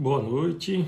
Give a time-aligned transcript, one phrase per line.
[0.00, 0.86] Boa noite.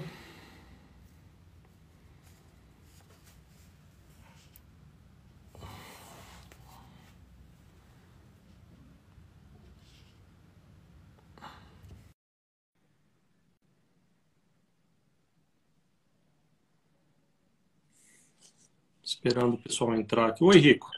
[19.02, 20.44] Esperando o pessoal entrar aqui.
[20.44, 20.88] Oi, Rico.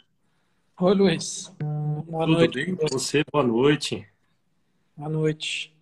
[0.79, 1.51] Oi, Luiz.
[1.59, 2.55] Boa Tudo noite.
[2.63, 3.25] bem com você?
[3.33, 4.07] Boa noite.
[4.95, 5.75] Boa noite.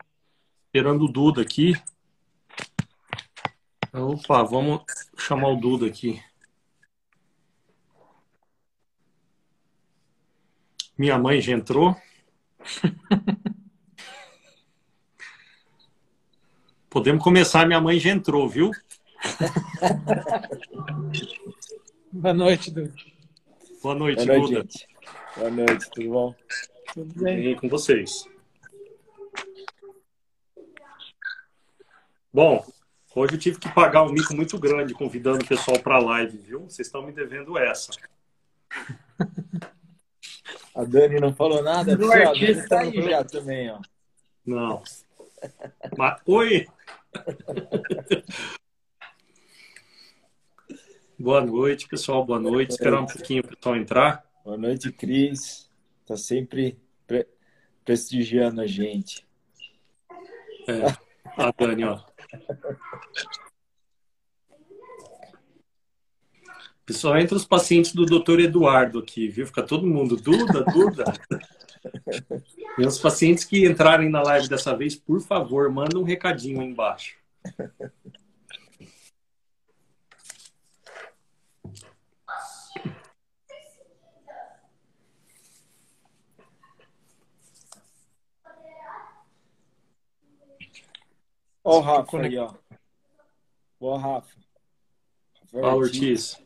[0.69, 1.75] Esperando o Duda aqui.
[3.93, 4.83] Opa, vamos
[5.19, 6.23] chamar o Duda aqui.
[10.97, 11.97] Minha mãe já entrou.
[16.89, 18.71] Podemos começar, minha mãe já entrou, viu?
[22.13, 22.95] Boa noite, Duda.
[23.83, 24.63] Boa noite, Boa noite Duda.
[24.63, 24.89] Gente.
[25.37, 26.33] Boa noite, tudo bom?
[26.95, 27.57] Tudo bem?
[27.57, 28.25] com vocês.
[32.33, 32.65] Bom,
[33.15, 36.39] hoje eu tive que pagar um mico muito grande convidando o pessoal para a live,
[36.39, 36.61] viu?
[36.61, 37.93] Vocês estão me devendo essa.
[40.75, 41.99] A Dani não falou nada?
[41.99, 43.81] O artista tá no projeto também, ó.
[44.47, 44.83] Não.
[45.97, 46.67] Mas, oi!
[51.19, 52.25] Boa noite, pessoal.
[52.25, 52.71] Boa noite.
[52.71, 54.25] Esperar um pouquinho para o pessoal entrar.
[54.45, 55.71] Boa noite, Cris.
[56.03, 57.27] Está sempre pre
[57.85, 59.27] prestigiando a gente.
[60.69, 60.87] É,
[61.37, 62.10] a Dani, ó.
[66.85, 69.47] Pessoal, entre os pacientes do doutor Eduardo aqui, viu?
[69.47, 71.05] Fica todo mundo, Duda, Duda.
[72.77, 76.67] e os pacientes que entrarem na live dessa vez, por favor, manda um recadinho aí
[76.67, 77.15] embaixo.
[91.71, 92.53] Ó o Rafa aí, ó.
[93.79, 94.37] Boa, Rafa.
[95.53, 96.43] Fala, Ortiz.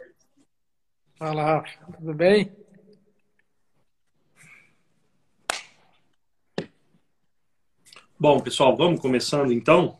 [1.14, 1.92] Fala, Rafa.
[1.96, 2.52] Tudo bem?
[8.20, 9.96] Bom, pessoal, vamos começando então?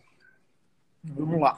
[1.03, 1.57] Vamos lá.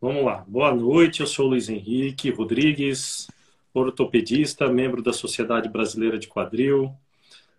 [0.00, 0.46] Vamos lá.
[0.48, 3.30] Boa noite, eu sou Luiz Henrique Rodrigues,
[3.74, 6.90] ortopedista, membro da Sociedade Brasileira de Quadril.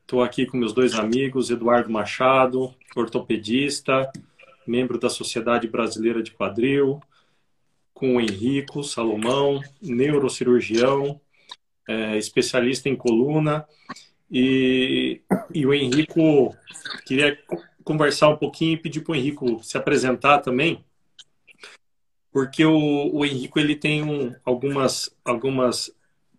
[0.01, 4.11] Estou aqui com meus dois amigos, Eduardo Machado, ortopedista,
[4.69, 7.01] membro da Sociedade Brasileira de Quadril,
[7.93, 11.19] com o Henrico Salomão, neurocirurgião,
[11.87, 13.67] é, especialista em coluna.
[14.31, 15.21] E,
[15.53, 16.55] e o Henrico
[17.05, 17.37] queria
[17.83, 20.85] conversar um pouquinho e pedir para o Henrico se apresentar também,
[22.31, 25.91] porque o, o Henrico ele tem um, algumas, algumas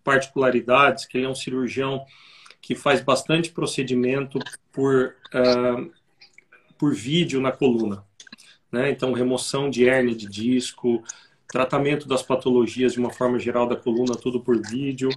[0.05, 2.07] particularidades, que ele é um cirurgião
[2.63, 4.39] que faz bastante procedimento
[4.71, 5.93] por, uh,
[6.79, 8.09] por vídeo na coluna
[8.71, 8.91] né?
[8.91, 11.03] Então, remoção de hérnia de disco,
[11.49, 15.11] tratamento das patologias de uma forma geral da coluna, tudo por vídeo.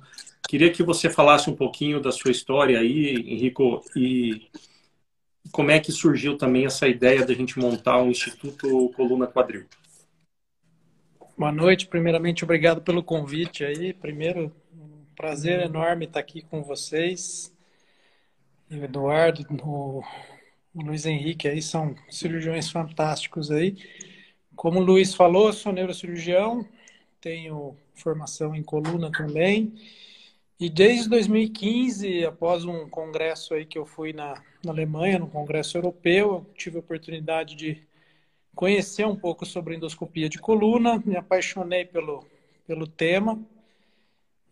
[0.47, 4.49] Queria que você falasse um pouquinho da sua história aí, Henrico, e
[5.51, 9.65] como é que surgiu também essa ideia da gente montar um Instituto Coluna Quadril.
[11.37, 13.93] Boa noite, primeiramente obrigado pelo convite aí.
[13.93, 17.53] Primeiro, um prazer enorme estar aqui com vocês.
[18.69, 20.03] Eduardo, no o
[20.75, 23.77] Luiz Henrique aí são cirurgiões fantásticos aí.
[24.55, 26.67] Como o Luiz falou, sou neurocirurgião,
[27.21, 29.73] tenho formação em coluna também.
[30.59, 35.77] E desde 2015, após um congresso aí que eu fui na, na Alemanha, no congresso
[35.77, 37.83] europeu, eu tive a oportunidade de
[38.55, 42.25] conhecer um pouco sobre endoscopia de coluna, me apaixonei pelo,
[42.65, 43.39] pelo tema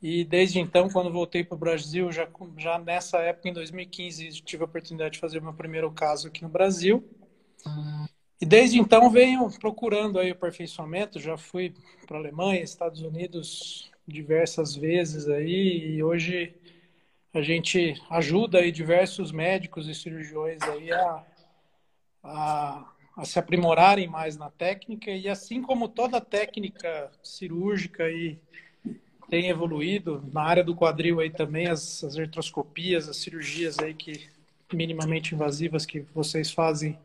[0.02, 4.64] e desde então, quando voltei para o Brasil, já, já nessa época, em 2015, tive
[4.64, 7.08] a oportunidade de fazer o meu primeiro caso aqui no Brasil.
[8.42, 11.20] E desde então venho procurando aí aperfeiçoamento.
[11.20, 11.76] Já fui
[12.08, 16.56] para a Alemanha, Estados Unidos diversas vezes aí e hoje
[17.32, 21.26] a gente ajuda aí diversos médicos e cirurgiões aí a,
[22.24, 28.40] a, a se aprimorarem mais na técnica e assim como toda técnica cirúrgica e
[29.32, 34.28] tem evoluído na área do quadril aí também as, as artroscopias, as cirurgias aí que
[34.74, 37.00] minimamente invasivas que vocês fazem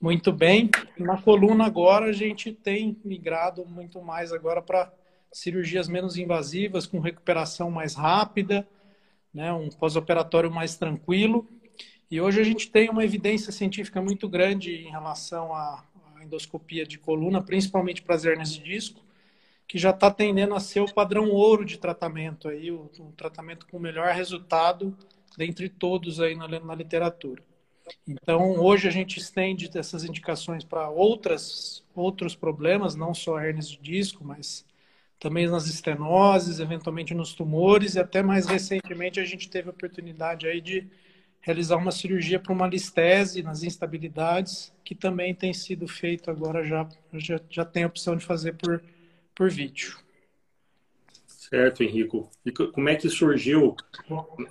[0.00, 0.70] muito bem.
[0.96, 4.92] Na coluna agora a gente tem migrado muito mais agora para
[5.32, 8.64] cirurgias menos invasivas, com recuperação mais rápida,
[9.34, 11.44] né, um pós-operatório mais tranquilo.
[12.08, 15.82] E hoje a gente tem uma evidência científica muito grande em relação à
[16.22, 19.02] endoscopia de coluna, principalmente para as hernias de disco
[19.66, 23.66] que já está tendendo a ser o padrão ouro de tratamento, aí, o, o tratamento
[23.66, 24.96] com melhor resultado
[25.36, 27.42] dentre todos aí na, na literatura.
[28.06, 33.78] Então, hoje a gente estende essas indicações para outras outros problemas, não só hernias de
[33.78, 34.64] disco, mas
[35.18, 40.46] também nas estenoses, eventualmente nos tumores, e até mais recentemente a gente teve a oportunidade
[40.46, 40.88] aí de
[41.40, 46.88] realizar uma cirurgia para uma listese nas instabilidades, que também tem sido feito agora já,
[47.12, 48.82] já, já tem a opção de fazer por,
[49.34, 49.96] por vídeo.
[51.26, 52.30] Certo, Henrico.
[52.46, 53.76] E como é que surgiu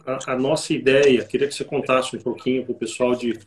[0.06, 1.26] a, a nossa ideia?
[1.26, 3.40] Queria que você contasse um pouquinho para o pessoal de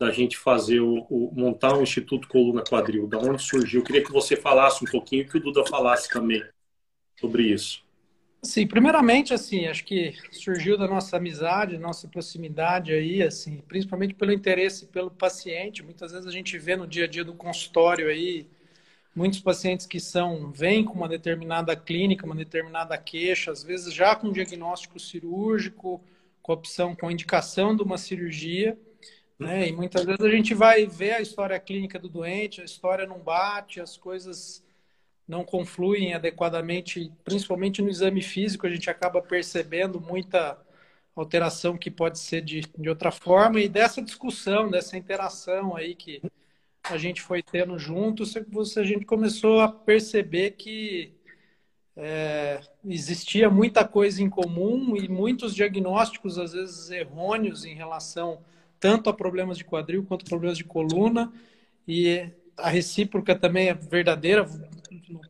[0.00, 3.06] da gente fazer o, o, montar o Instituto Coluna Quadril.
[3.06, 3.82] Da onde surgiu?
[3.82, 6.42] Queria que você falasse um pouquinho que o Duda falasse também
[7.20, 7.84] sobre isso.
[8.42, 14.32] Sim, primeiramente, assim, acho que surgiu da nossa amizade, nossa proximidade aí, assim, principalmente pelo
[14.32, 15.82] interesse pelo paciente.
[15.82, 18.46] Muitas vezes a gente vê no dia a dia do consultório aí
[19.14, 24.14] muitos pacientes que são vêm com uma determinada clínica, uma determinada queixa, às vezes já
[24.14, 26.02] com diagnóstico cirúrgico,
[26.42, 28.78] com opção, com indicação de uma cirurgia,
[29.38, 29.68] né?
[29.68, 33.18] E muitas vezes a gente vai ver a história clínica do doente, a história não
[33.18, 34.64] bate, as coisas
[35.26, 40.58] não confluem adequadamente, principalmente no exame físico, a gente acaba percebendo muita
[41.14, 46.20] alteração que pode ser de, de outra forma, e dessa discussão, dessa interação aí que
[46.84, 48.34] a gente foi tendo juntos,
[48.76, 51.14] a gente começou a perceber que
[51.96, 58.42] é, existia muita coisa em comum e muitos diagnósticos, às vezes errôneos, em relação
[58.78, 61.30] tanto a problemas de quadril quanto a problemas de coluna,
[61.86, 64.46] e a recíproca também é verdadeira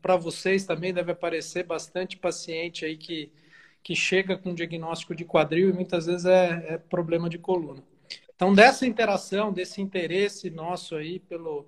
[0.01, 3.31] para vocês também deve aparecer bastante paciente aí que,
[3.83, 7.83] que chega com diagnóstico de quadril e muitas vezes é, é problema de coluna.
[8.41, 11.63] Então, dessa interação, desse interesse nosso aí pelo,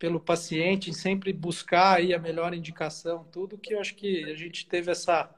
[0.00, 4.34] pelo paciente, em sempre buscar aí a melhor indicação, tudo que eu acho que a
[4.34, 5.32] gente teve essa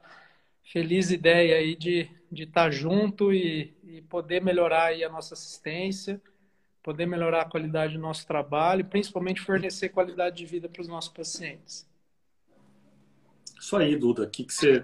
[0.63, 6.19] feliz ideia aí de, de estar junto e, e poder melhorar aí a nossa assistência,
[6.81, 11.13] poder melhorar a qualidade do nosso trabalho, principalmente fornecer qualidade de vida para os nossos
[11.13, 11.87] pacientes.
[13.59, 14.25] Isso aí, Duda.
[14.25, 14.83] Que que você,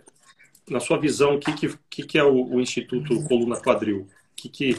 [0.69, 4.01] na sua visão, o que, que, que é o, o, Instituto Coluna Quadril?
[4.01, 4.77] O que, que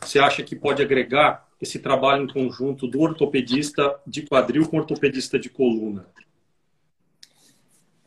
[0.00, 5.38] você acha que pode agregar esse trabalho em conjunto do ortopedista de quadril com ortopedista
[5.38, 6.06] de coluna?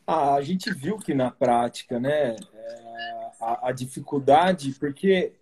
[0.06, 5.34] Ah, a gente viu que na prática, né, é, a, a dificuldade, porque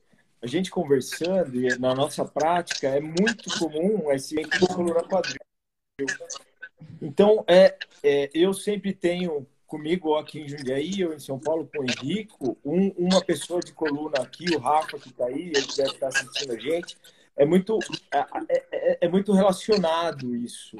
[0.41, 4.35] a gente conversando e na nossa prática é muito comum esse
[4.67, 5.39] coluna quadril.
[7.01, 11.83] Então, é, é, eu sempre tenho comigo aqui em Jundiaí, eu em São Paulo com
[11.83, 15.91] o Henrico, um, uma pessoa de coluna aqui, o Rafa que está aí, ele deve
[15.91, 16.97] estar assistindo a gente.
[17.37, 17.77] É muito,
[18.11, 20.75] é, é, é, é muito relacionado isso.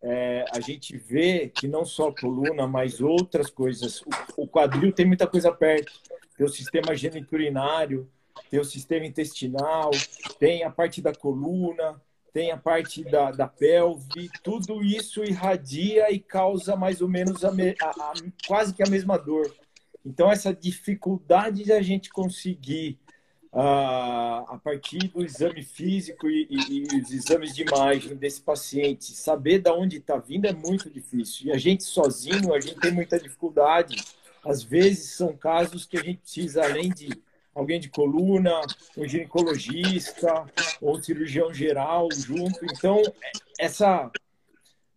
[0.00, 4.00] É, a gente vê que não só coluna, mas outras coisas.
[4.36, 5.92] O, o quadril tem muita coisa perto.
[6.36, 8.08] Tem o sistema geniturinário,
[8.48, 9.90] tem o sistema intestinal,
[10.38, 12.00] tem a parte da coluna,
[12.38, 17.48] tem a parte da, da pelve, tudo isso irradia e causa mais ou menos a,
[17.48, 18.12] a, a,
[18.46, 19.52] quase que a mesma dor.
[20.06, 22.96] Então, essa dificuldade de a gente conseguir,
[23.52, 29.16] uh, a partir do exame físico e, e, e, os exames de imagem desse paciente,
[29.16, 31.48] saber de onde está vindo é muito difícil.
[31.48, 33.96] E a gente sozinho, a gente tem muita dificuldade.
[34.44, 37.20] Às vezes, são casos que a gente precisa, além de
[37.58, 38.60] alguém de coluna,
[38.96, 40.46] um ginecologista
[40.80, 42.64] ou cirurgião geral junto.
[42.64, 43.02] Então,
[43.58, 44.10] essa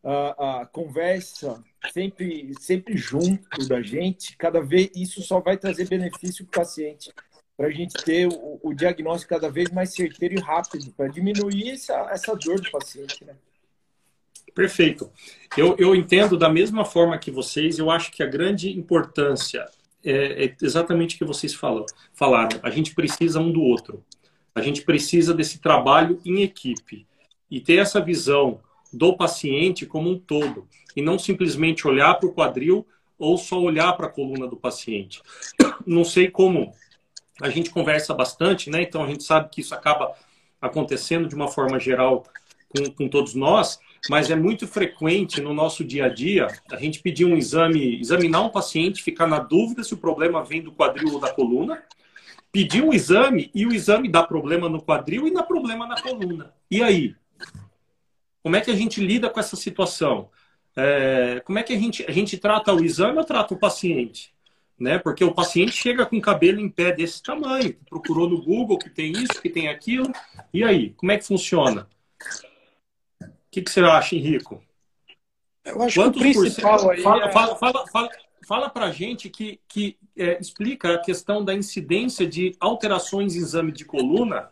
[0.03, 6.45] a, a, conversa sempre, sempre junto da gente, cada vez isso só vai trazer benefício
[6.45, 7.11] para o paciente,
[7.57, 11.71] para a gente ter o, o, diagnóstico cada vez mais certeiro e rápido, para diminuir
[11.71, 13.25] essa, essa dor do paciente.
[13.25, 13.35] Né?
[14.53, 15.11] Perfeito.
[15.57, 19.65] Eu, eu entendo da mesma forma que vocês, eu acho que a grande importância
[20.03, 22.59] é, é exatamente o que vocês falam, falaram.
[22.63, 24.03] A gente precisa um do outro.
[24.53, 27.07] A gente precisa desse trabalho em equipe
[27.49, 28.59] e ter essa visão
[28.91, 32.85] do paciente como um todo e não simplesmente olhar para o quadril
[33.17, 35.21] ou só olhar para a coluna do paciente.
[35.85, 36.73] Não sei como
[37.39, 38.81] a gente conversa bastante, né?
[38.81, 40.13] Então a gente sabe que isso acaba
[40.59, 42.23] acontecendo de uma forma geral
[42.69, 43.79] com, com todos nós,
[44.09, 48.41] mas é muito frequente no nosso dia a dia a gente pedir um exame, examinar
[48.41, 51.83] um paciente, ficar na dúvida se o problema vem do quadril ou da coluna,
[52.51, 56.53] pedir um exame e o exame dá problema no quadril e dá problema na coluna.
[56.69, 57.15] E aí?
[58.43, 60.29] Como é que a gente lida com essa situação?
[60.75, 64.33] É, como é que a gente, a gente trata o exame ou trata o paciente?
[64.79, 64.97] Né?
[64.97, 68.89] Porque o paciente chega com o cabelo em pé desse tamanho, procurou no Google que
[68.89, 70.11] tem isso, que tem aquilo.
[70.51, 71.87] E aí, como é que funciona?
[73.51, 74.63] Que, que você acha, Henrico?
[75.63, 77.31] Eu acho Quantos que o principal aí fala, é...
[77.31, 78.09] fala, fala, fala,
[78.47, 83.39] fala para a gente que, que é, explica a questão da incidência de alterações em
[83.39, 84.49] exame de coluna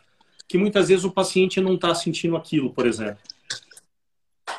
[0.48, 3.22] que muitas vezes o paciente não está sentindo aquilo, por exemplo?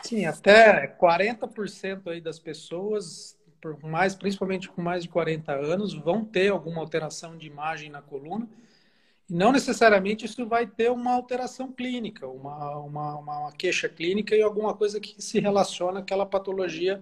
[0.04, 6.24] Sim, até 40% aí das pessoas, por mais, principalmente com mais de 40 anos, vão
[6.24, 8.48] ter alguma alteração de imagem na coluna.
[9.30, 14.42] E não necessariamente isso vai ter uma alteração clínica, uma, uma, uma queixa clínica e
[14.42, 17.00] alguma coisa que se relaciona àquela patologia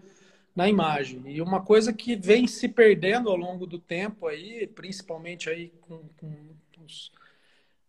[0.54, 1.22] na imagem.
[1.26, 6.00] E uma coisa que vem se perdendo ao longo do tempo aí, principalmente aí com,
[6.20, 6.30] com
[6.84, 7.10] os,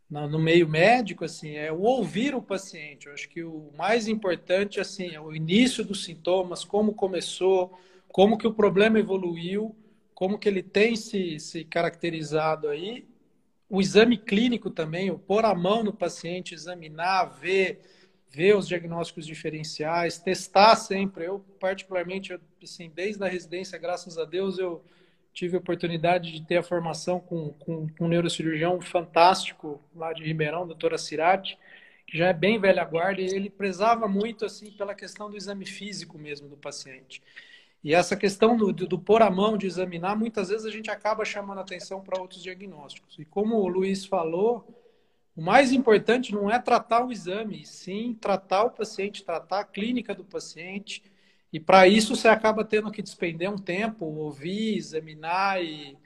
[0.09, 3.07] no meio médico, assim, é o ouvir o paciente.
[3.07, 7.77] Eu acho que o mais importante, assim, é o início dos sintomas, como começou,
[8.07, 9.75] como que o problema evoluiu,
[10.15, 13.05] como que ele tem se, se caracterizado aí.
[13.69, 17.81] O exame clínico também, o pôr a mão no paciente, examinar, ver,
[18.27, 21.25] ver os diagnósticos diferenciais, testar sempre.
[21.25, 24.83] Eu, particularmente, assim, desde a residência, graças a Deus, eu
[25.33, 30.23] tive a oportunidade de ter a formação com, com, com um neurocirurgião fantástico lá de
[30.23, 31.57] Ribeirão, doutora Cirati,
[32.07, 35.65] que já é bem velha guarda, e ele prezava muito assim pela questão do exame
[35.65, 37.21] físico mesmo do paciente.
[37.83, 41.23] E essa questão do, do, pôr a mão, de examinar, muitas vezes a gente acaba
[41.23, 43.17] chamando atenção para outros diagnósticos.
[43.17, 44.67] E como o Luiz falou,
[45.35, 50.13] o mais importante não é tratar o exame, sim tratar o paciente, tratar a clínica
[50.13, 51.01] do paciente,
[51.51, 55.97] e para isso você acaba tendo que despender um tempo, ouvir, examinar e,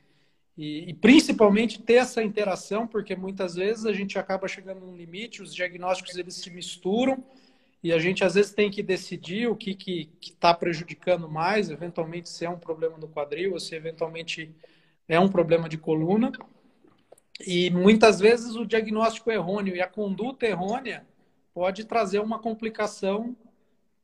[0.56, 5.42] e, e, principalmente ter essa interação, porque muitas vezes a gente acaba chegando num limite,
[5.42, 7.24] os diagnósticos eles se misturam
[7.84, 12.46] e a gente às vezes tem que decidir o que está prejudicando mais, eventualmente se
[12.46, 14.56] é um problema no quadril ou se eventualmente
[15.08, 16.32] é um problema de coluna.
[17.46, 21.06] E muitas vezes o diagnóstico errôneo e a conduta errônea
[21.54, 23.36] pode trazer uma complicação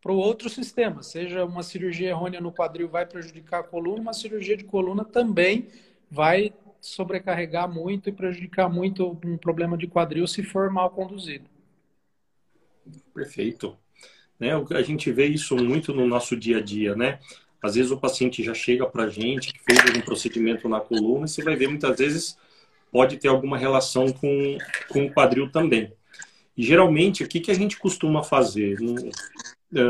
[0.01, 1.01] para o outro sistema.
[1.01, 5.69] Seja uma cirurgia errônea no quadril vai prejudicar a coluna, uma cirurgia de coluna também
[6.11, 11.49] vai sobrecarregar muito e prejudicar muito um problema de quadril se for mal conduzido.
[13.19, 13.77] Perfeito.
[14.39, 17.19] Né, a gente vê isso muito no nosso dia a dia, né?
[17.61, 21.25] Às vezes o paciente já chega para a gente que fez algum procedimento na coluna
[21.25, 22.37] e você vai ver muitas vezes
[22.89, 24.57] pode ter alguma relação com,
[24.87, 25.91] com o quadril também.
[26.55, 28.77] E geralmente, o que, que a gente costuma fazer?
[29.75, 29.81] É,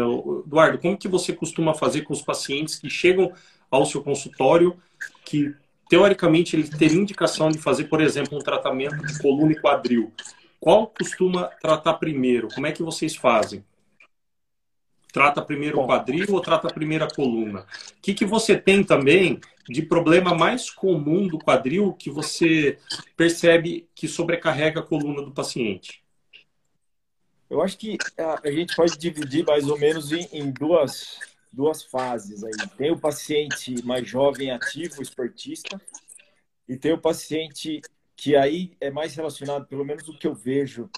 [0.46, 3.32] Eduardo, como que você costuma fazer com os pacientes que chegam
[3.70, 4.76] ao seu consultório
[5.24, 5.54] que
[5.88, 10.12] teoricamente ele teria indicação de fazer, por exemplo, um tratamento de coluna e quadril?
[10.60, 12.50] Qual costuma tratar primeiro?
[12.50, 13.64] Como é que vocês fazem?
[15.12, 17.62] Trata primeiro o quadril ou trata primeiro a coluna?
[17.62, 22.78] O que, que você tem também de problema mais comum do quadril que você
[23.18, 26.04] percebe que sobrecarrega a coluna do paciente?
[27.50, 31.20] Eu acho que a, gente pode dividir mais ou menos em, em, duas,
[31.52, 32.52] duas fases aí.
[32.78, 35.82] Tem o paciente mais jovem, ativo, esportista,
[36.68, 37.82] e tem o paciente
[38.20, 40.90] que aí é mais relacionado, pelo menos o que eu vejo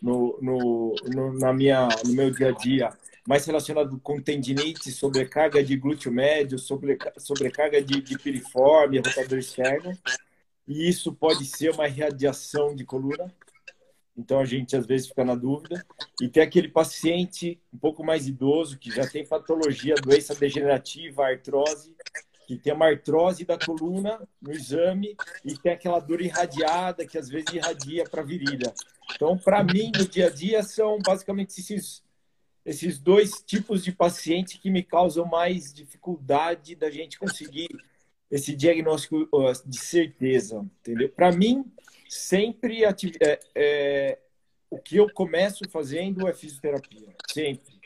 [0.00, 2.90] no, no, no, na minha, no meu dia a dia,
[3.28, 9.96] mais relacionado com tendinite, sobrecarga de glúteo médio, sobre, sobrecarga de, de piriforme, rotador externo.
[10.66, 13.30] E isso pode ser uma radiação de coluna.
[14.16, 15.84] Então a gente às vezes fica na dúvida.
[16.22, 21.94] E tem aquele paciente um pouco mais idoso que já tem patologia, doença degenerativa, artrose,
[22.56, 27.28] que tem uma artrose da coluna no exame e tem aquela dor irradiada que às
[27.28, 28.74] vezes irradia para a virilha.
[29.14, 32.02] Então, para mim, no dia a dia, são basicamente esses,
[32.64, 37.68] esses dois tipos de paciente que me causam mais dificuldade da gente conseguir
[38.28, 39.28] esse diagnóstico
[39.64, 41.08] de certeza, entendeu?
[41.08, 41.64] Para mim,
[42.08, 44.18] sempre é, é,
[44.68, 47.80] o que eu começo fazendo é fisioterapia, sempre.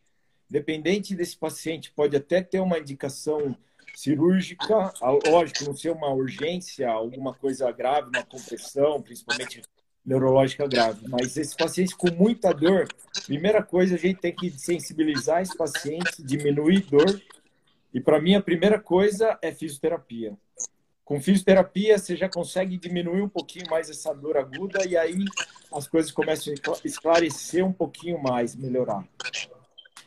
[0.49, 3.55] Dependente desse paciente, pode até ter uma indicação
[3.95, 4.93] cirúrgica,
[5.27, 9.63] lógico, não ser uma urgência, alguma coisa grave, uma compressão, principalmente
[10.05, 11.07] neurológica grave.
[11.09, 12.89] Mas esses pacientes com muita dor,
[13.27, 17.21] primeira coisa, a gente tem que sensibilizar esse paciente, diminuir dor.
[17.93, 20.37] E para mim, a primeira coisa é fisioterapia.
[21.05, 25.25] Com fisioterapia, você já consegue diminuir um pouquinho mais essa dor aguda e aí
[25.73, 29.07] as coisas começam a esclarecer um pouquinho mais, melhorar.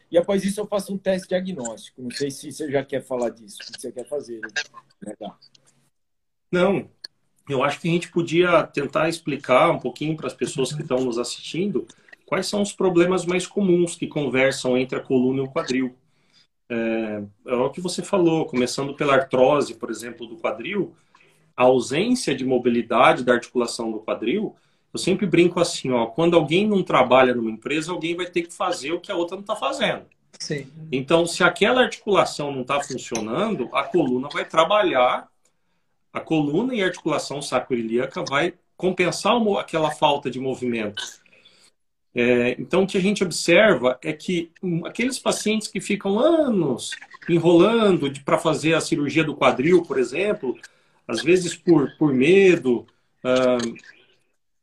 [0.09, 2.01] E após isso, eu faço um teste diagnóstico.
[2.01, 4.39] Não sei se você já quer falar disso, que você quer fazer.
[5.01, 5.13] Né?
[6.51, 6.89] Não,
[7.49, 10.99] eu acho que a gente podia tentar explicar um pouquinho para as pessoas que estão
[11.03, 11.85] nos assistindo
[12.25, 15.95] quais são os problemas mais comuns que conversam entre a coluna e o quadril.
[16.69, 20.93] É, é o que você falou, começando pela artrose, por exemplo, do quadril,
[21.55, 24.55] a ausência de mobilidade da articulação do quadril,
[24.97, 28.53] eu sempre brinco assim, ó, quando alguém não trabalha numa empresa, alguém vai ter que
[28.53, 30.05] fazer o que a outra não está fazendo.
[30.39, 30.67] Sim.
[30.91, 35.27] Então, se aquela articulação não está funcionando, a coluna vai trabalhar,
[36.11, 41.03] a coluna e a articulação sacroiliaca vai compensar aquela falta de movimento.
[42.15, 46.89] É, então, o que a gente observa é que um, aqueles pacientes que ficam anos
[47.29, 50.57] enrolando para fazer a cirurgia do quadril, por exemplo,
[51.07, 52.87] às vezes por, por medo,
[53.23, 53.96] uh,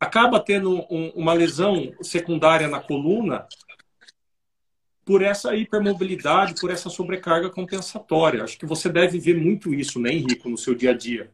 [0.05, 3.47] acaba tendo um, uma lesão secundária na coluna
[5.05, 8.43] por essa hipermobilidade, por essa sobrecarga compensatória.
[8.43, 11.31] Acho que você deve ver muito isso, né, Henrico, no seu dia a dia.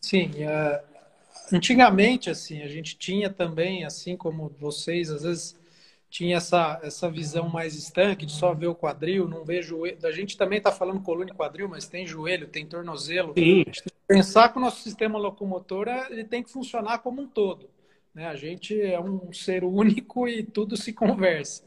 [0.00, 0.84] Sim, uh,
[1.52, 5.56] antigamente assim a gente tinha também, assim como vocês, às vezes
[6.08, 9.98] tinha essa, essa visão mais estanque de só ver o quadril, não ver joelho.
[10.04, 13.34] A gente também está falando coluna e quadril, mas tem joelho, tem tornozelo.
[13.36, 13.64] Sim.
[14.06, 17.68] Pensar que o nosso sistema locomotor ele tem que funcionar como um todo.
[18.16, 18.26] Né?
[18.28, 21.62] A gente é um ser único e tudo se conversa.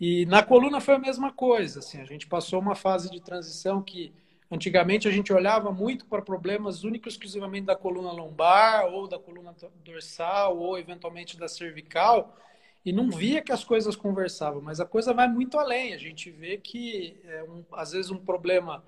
[0.00, 1.80] E na coluna foi a mesma coisa.
[1.80, 4.10] Assim, a gente passou uma fase de transição que
[4.50, 9.54] antigamente a gente olhava muito para problemas únicos exclusivamente da coluna lombar ou da coluna
[9.84, 12.34] dorsal ou eventualmente da cervical
[12.82, 14.62] e não via que as coisas conversavam.
[14.62, 15.92] Mas a coisa vai muito além.
[15.92, 18.82] A gente vê que é um, às vezes um problema,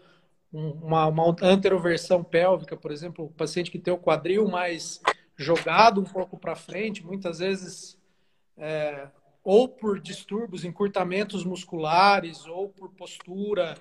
[0.51, 5.03] um, uma, uma anteroversão pélvica, por exemplo, o paciente que tem o quadril mais
[5.39, 7.97] jogado um pouco para frente, muitas vezes
[8.57, 9.07] é,
[9.45, 13.77] ou por distúrbios, encurtamentos musculares, ou por postura,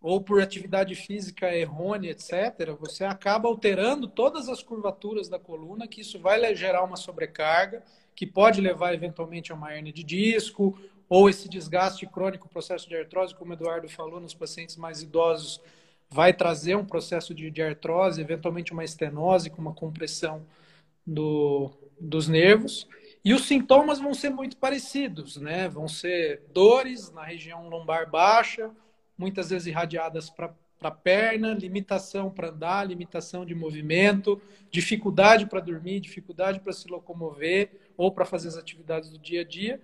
[0.00, 6.02] ou por atividade física errônea, etc., você acaba alterando todas as curvaturas da coluna, que
[6.02, 7.82] isso vai gerar uma sobrecarga,
[8.14, 10.78] que pode levar eventualmente a uma hernia de disco,
[11.08, 15.60] ou esse desgaste crônico, processo de artrose, como o Eduardo falou, nos pacientes mais idosos,
[16.10, 20.44] vai trazer um processo de, de artrose, eventualmente uma estenose com uma compressão
[21.06, 22.88] do, dos nervos.
[23.24, 25.68] E os sintomas vão ser muito parecidos, né?
[25.68, 28.70] Vão ser dores na região lombar baixa,
[29.16, 36.00] muitas vezes irradiadas para a perna, limitação para andar, limitação de movimento, dificuldade para dormir,
[36.00, 39.78] dificuldade para se locomover ou para fazer as atividades do dia a dia,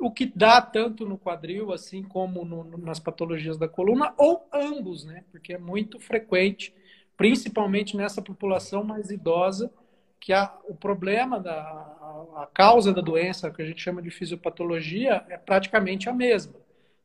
[0.00, 5.04] o que dá tanto no quadril assim como no, nas patologias da coluna ou ambos,
[5.04, 5.22] né?
[5.30, 6.74] Porque é muito frequente,
[7.16, 9.70] principalmente nessa população mais idosa,
[10.20, 14.10] que a, o problema da a, a, causa da doença, que a gente chama de
[14.10, 16.54] fisiopatologia, é praticamente a mesma.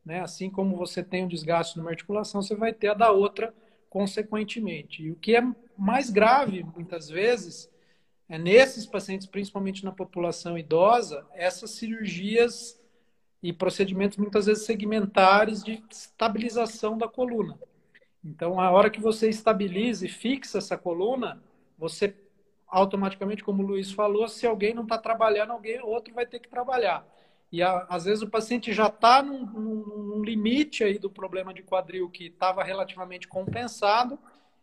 [0.06, 0.20] Né?
[0.20, 3.54] Assim como você tem um desgaste numa articulação, você vai ter a da outra
[3.90, 5.04] consequentemente.
[5.04, 5.42] E o que é
[5.78, 7.72] mais grave, muitas vezes,
[8.28, 12.80] é nesses pacientes, principalmente na população idosa, essas cirurgias
[13.42, 17.58] e procedimentos muitas vezes segmentares de estabilização da coluna.
[18.24, 21.42] Então, a hora que você estabiliza e fixa essa coluna,
[21.78, 22.14] você
[22.76, 26.50] automaticamente, como o Luiz falou, se alguém não está trabalhando, alguém outro vai ter que
[26.50, 27.08] trabalhar.
[27.50, 31.64] E a, às vezes o paciente já está num, num, limite aí do problema de
[31.64, 34.20] quadril que estava relativamente compensado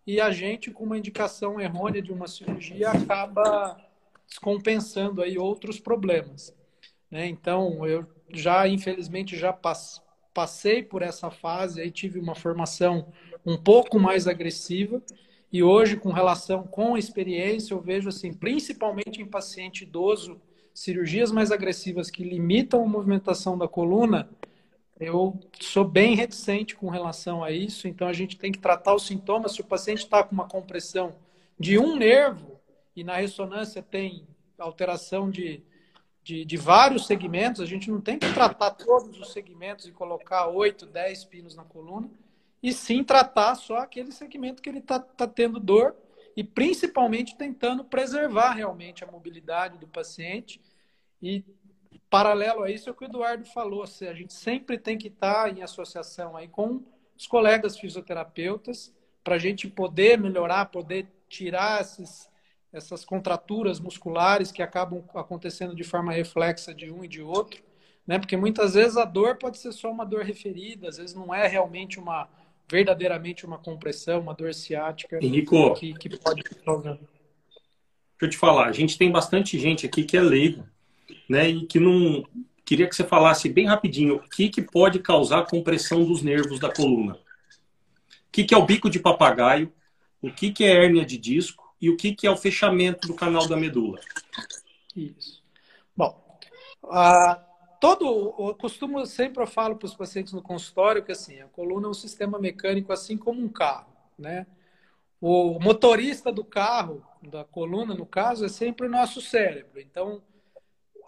[0.07, 3.81] e a gente, com uma indicação errônea de uma cirurgia, acaba
[4.29, 6.55] descompensando aí outros problemas.
[7.11, 7.27] Né?
[7.29, 9.59] Então, eu já, infelizmente, já
[10.35, 13.11] passei por essa fase, aí tive uma formação
[13.47, 15.01] um pouco mais agressiva,
[15.53, 20.41] e hoje, com relação com a experiência, eu vejo assim, principalmente em paciente idoso,
[20.73, 24.31] cirurgias mais agressivas que limitam a movimentação da coluna,
[24.99, 27.87] eu sou bem reticente com relação a isso.
[27.87, 29.53] Então, a gente tem que tratar os sintomas.
[29.53, 31.15] Se o paciente está com uma compressão
[31.59, 32.59] de um nervo
[32.97, 34.27] e na ressonância tem
[34.59, 35.63] alteração de,
[36.23, 40.47] de, de, vários segmentos, a gente não tem que tratar todos os segmentos e colocar
[40.47, 42.09] 8, 10 pinos na coluna
[42.63, 45.97] e sim tratar só aquele segmento que ele está tá tendo dor
[46.37, 50.61] e principalmente tentando preservar realmente a mobilidade do paciente.
[51.21, 51.45] E
[52.09, 55.45] paralelo a isso é o que o Eduardo falou, a gente sempre tem que estar
[55.45, 56.83] tá em associação aí com
[57.17, 58.95] os colegas fisioterapeutas
[59.25, 62.29] para a gente poder melhorar, poder tirar esses,
[62.73, 67.63] essas contraturas musculares que acabam acontecendo de forma reflexa de um e de outro,
[68.07, 68.19] né?
[68.19, 71.47] Porque muitas vezes a dor pode ser só uma dor referida, às vezes não é
[71.47, 72.29] realmente uma
[72.73, 76.99] verdadeiramente uma compressão, uma dor ciática Henrico, que, que pode Deixa
[78.23, 80.67] eu te falar, a gente tem bastante gente aqui que é leigo,
[81.29, 81.51] né?
[81.51, 82.25] E que não.
[82.65, 86.73] Queria que você falasse bem rapidinho o que, que pode causar compressão dos nervos da
[86.73, 87.15] coluna.
[87.15, 87.19] O
[88.31, 89.71] que, que é o bico de papagaio,
[90.23, 93.15] o que, que é hérnia de disco e o que, que é o fechamento do
[93.15, 93.99] canal da medula.
[94.97, 95.43] Isso.
[95.95, 96.39] Bom,
[96.85, 97.45] a
[97.83, 101.89] todo, eu costumo sempre eu falo para os pacientes no consultório que assim, a coluna
[101.89, 104.47] é um sistema mecânico assim como um carro, né?
[105.21, 109.81] O motorista do carro, da coluna no caso, é sempre o nosso cérebro.
[109.81, 110.23] Então,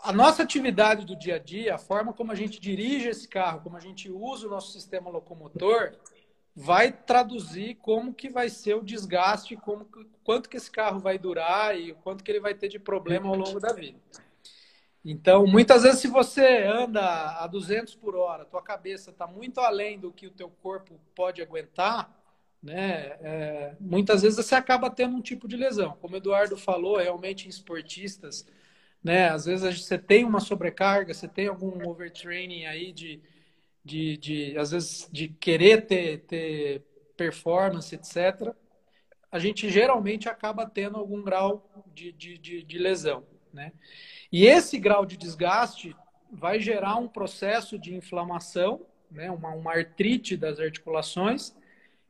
[0.02, 3.60] a nossa atividade do dia a dia, a forma como a gente dirige esse carro,
[3.60, 5.92] como a gente usa o nosso sistema locomotor,
[6.56, 9.86] vai traduzir como que vai ser o desgaste, como
[10.24, 13.36] quanto que esse carro vai durar e quanto que ele vai ter de problema ao
[13.36, 13.98] longo da vida.
[15.04, 17.02] Então, muitas vezes, se você anda
[17.38, 21.42] a 200 por hora, tua cabeça está muito além do que o teu corpo pode
[21.42, 22.10] aguentar,
[22.62, 23.18] né?
[23.20, 25.98] É, muitas vezes você acaba tendo um tipo de lesão.
[26.00, 28.46] Como o Eduardo falou, realmente em esportistas,
[29.02, 29.28] né?
[29.28, 33.20] Às vezes você tem uma sobrecarga, você tem algum overtraining aí de,
[33.84, 36.82] de, de às vezes, de querer ter, ter
[37.16, 38.54] performance, etc.
[39.30, 43.72] A gente geralmente acaba tendo algum grau de, de, de, de lesão, né?
[44.30, 45.96] E esse grau de desgaste
[46.30, 49.30] vai gerar um processo de inflamação, né?
[49.30, 51.54] uma, uma artrite das articulações,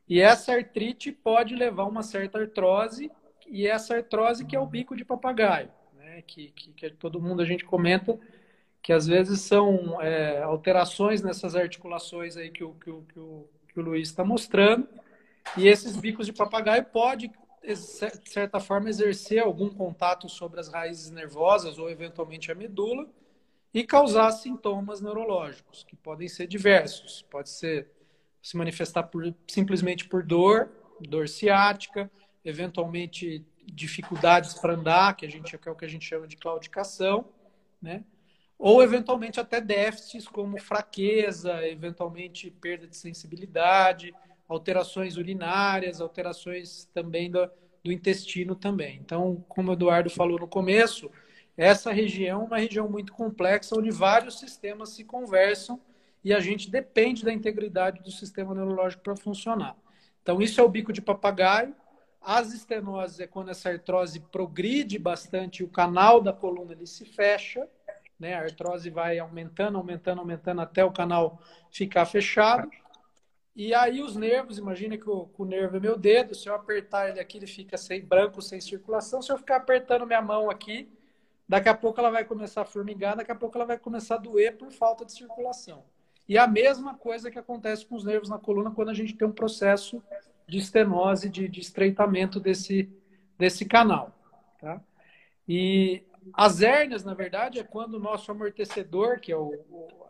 [0.09, 3.11] e essa artrite pode levar a uma certa artrose,
[3.47, 6.23] e essa artrose que é o bico de papagaio, né?
[6.25, 8.19] que, que, que todo mundo a gente comenta
[8.81, 13.49] que às vezes são é, alterações nessas articulações aí que o, que o, que o,
[13.67, 14.87] que o Luiz está mostrando,
[15.57, 17.31] e esses bicos de papagaio pode
[17.65, 23.07] de certa forma exercer algum contato sobre as raízes nervosas ou eventualmente a medula
[23.73, 27.91] e causar sintomas neurológicos que podem ser diversos, pode ser
[28.41, 30.69] se manifestar por, simplesmente por dor,
[31.01, 32.09] dor ciática,
[32.43, 36.37] eventualmente dificuldades para andar, que a gente que é o que a gente chama de
[36.37, 37.25] claudicação,
[37.81, 38.03] né?
[38.57, 44.13] Ou eventualmente até déficits como fraqueza, eventualmente perda de sensibilidade,
[44.47, 47.49] alterações urinárias, alterações também do,
[47.83, 48.99] do intestino também.
[49.03, 51.09] Então, como o Eduardo falou no começo,
[51.57, 55.79] essa região é uma região muito complexa, onde vários sistemas se conversam
[56.23, 59.75] e a gente depende da integridade do sistema neurológico para funcionar.
[60.21, 61.75] Então, isso é o bico de papagaio.
[62.19, 67.69] As estenoses é quando essa artrose progride bastante o canal da coluna ele se fecha,
[68.19, 68.33] né?
[68.33, 72.67] A artrose vai aumentando, aumentando, aumentando até o canal ficar fechado.
[73.55, 77.09] E aí os nervos, imagina que o, o, nervo é meu dedo, se eu apertar
[77.09, 79.21] ele aqui, ele fica sem branco, sem circulação.
[79.21, 80.89] Se eu ficar apertando minha mão aqui,
[81.47, 84.17] daqui a pouco ela vai começar a formigar, daqui a pouco ela vai começar a
[84.17, 85.85] doer por falta de circulação.
[86.27, 89.27] E a mesma coisa que acontece com os nervos na coluna quando a gente tem
[89.27, 90.03] um processo
[90.47, 92.89] de estenose, de, de estreitamento desse,
[93.37, 94.11] desse canal.
[94.59, 94.81] Tá?
[95.47, 99.53] E as hérnias, na verdade, é quando o nosso amortecedor, que é o,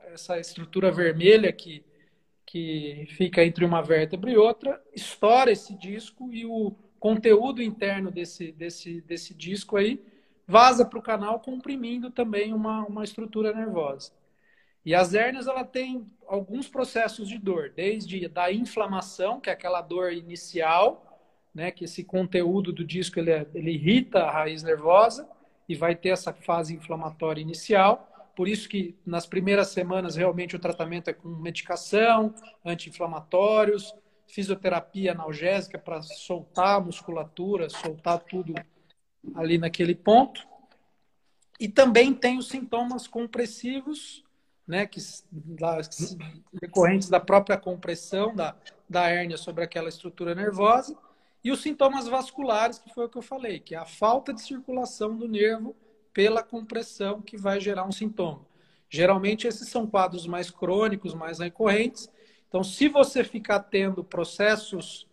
[0.05, 1.84] essa estrutura vermelha que,
[2.45, 8.51] que fica entre uma vértebra e outra, estoura esse disco e o conteúdo interno desse,
[8.51, 10.03] desse, desse disco aí
[10.47, 14.12] vaza para o canal, comprimindo também uma, uma estrutura nervosa.
[14.86, 19.81] E as hérnias ela tem alguns processos de dor, desde da inflamação, que é aquela
[19.81, 21.01] dor inicial,
[21.53, 25.27] né, que esse conteúdo do disco ele, é, ele irrita a raiz nervosa
[25.67, 28.12] e vai ter essa fase inflamatória inicial.
[28.36, 32.34] Por isso que nas primeiras semanas realmente o tratamento é com medicação,
[32.65, 33.93] anti-inflamatórios,
[34.28, 38.54] fisioterapia analgésica para soltar a musculatura, soltar tudo
[39.36, 40.45] ali naquele ponto.
[41.60, 44.24] E também tem os sintomas compressivos
[44.67, 45.00] né, que,
[45.32, 45.80] da,
[46.54, 48.56] decorrentes da própria compressão da,
[48.89, 50.98] da hérnia sobre aquela estrutura nervosa,
[51.43, 54.41] e os sintomas vasculares, que foi o que eu falei, que é a falta de
[54.41, 55.76] circulação do nervo
[56.15, 58.47] pela compressão que vai gerar um sintoma.
[58.89, 62.10] Geralmente, esses são quadros mais crônicos, mais recorrentes.
[62.47, 65.06] Então, se você ficar tendo processos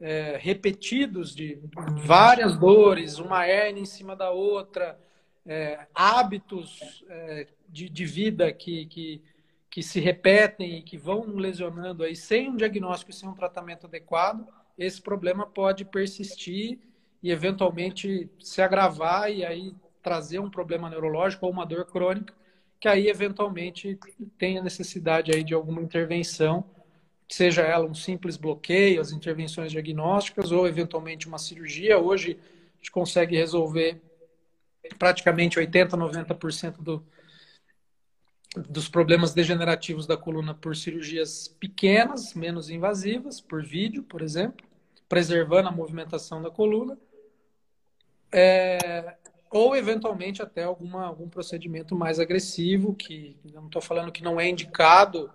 [0.00, 1.60] é, repetidos de
[2.04, 4.98] várias dores, uma hérnia em cima da outra,
[5.46, 9.22] é, hábitos é, de, de vida que, que,
[9.70, 13.86] que se repetem e que vão lesionando aí sem um diagnóstico e sem um tratamento
[13.86, 14.44] adequado,
[14.76, 16.80] esse problema pode persistir
[17.22, 19.72] e eventualmente se agravar e aí
[20.08, 22.32] trazer um problema neurológico ou uma dor crônica,
[22.80, 23.98] que aí eventualmente
[24.38, 26.64] tem a necessidade aí de alguma intervenção,
[27.28, 31.98] seja ela um simples bloqueio, as intervenções diagnósticas ou eventualmente uma cirurgia.
[31.98, 34.00] Hoje a gente consegue resolver
[34.98, 37.04] praticamente 80, 90% do,
[38.66, 44.66] dos problemas degenerativos da coluna por cirurgias pequenas, menos invasivas, por vídeo, por exemplo,
[45.06, 46.96] preservando a movimentação da coluna,
[48.32, 48.78] é,
[49.50, 54.48] ou eventualmente até alguma, algum procedimento mais agressivo, que não estou falando que não é
[54.48, 55.30] indicado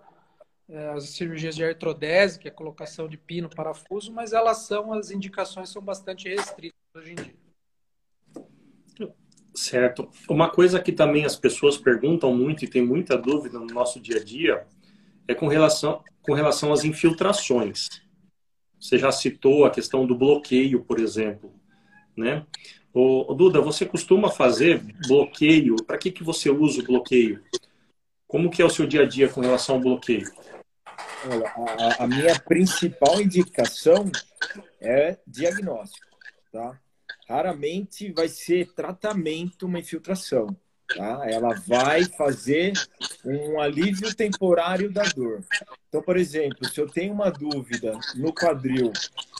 [0.69, 4.93] é, as cirurgias de artrodese, que é a colocação de pino, parafuso, mas elas são,
[4.93, 7.43] as indicações são bastante restritas hoje em dia.
[9.56, 10.10] Certo.
[10.28, 14.17] Uma coisa que também as pessoas perguntam muito e tem muita dúvida no nosso dia
[14.17, 14.65] a dia
[15.28, 17.88] é com relação, com relação às infiltrações.
[18.80, 21.54] Você já citou a questão do bloqueio, por exemplo,
[22.17, 22.45] né?
[22.94, 25.76] Ô, Duda, você costuma fazer bloqueio?
[25.84, 27.44] Para que, que você usa o bloqueio?
[28.28, 30.32] Como que é o seu dia a dia com relação ao bloqueio?
[31.26, 34.12] Olha, a, a minha principal indicação
[34.80, 36.06] é diagnóstico,
[36.52, 36.80] tá?
[37.28, 40.56] raramente vai ser tratamento uma infiltração.
[40.96, 41.24] Tá?
[41.28, 42.74] Ela vai fazer
[43.26, 45.44] um alívio temporário da dor.
[45.88, 48.92] Então, por exemplo, se eu tenho uma dúvida no quadril,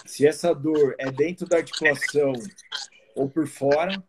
[0.06, 2.34] se essa dor é dentro da articulação
[3.16, 4.04] ou por fora,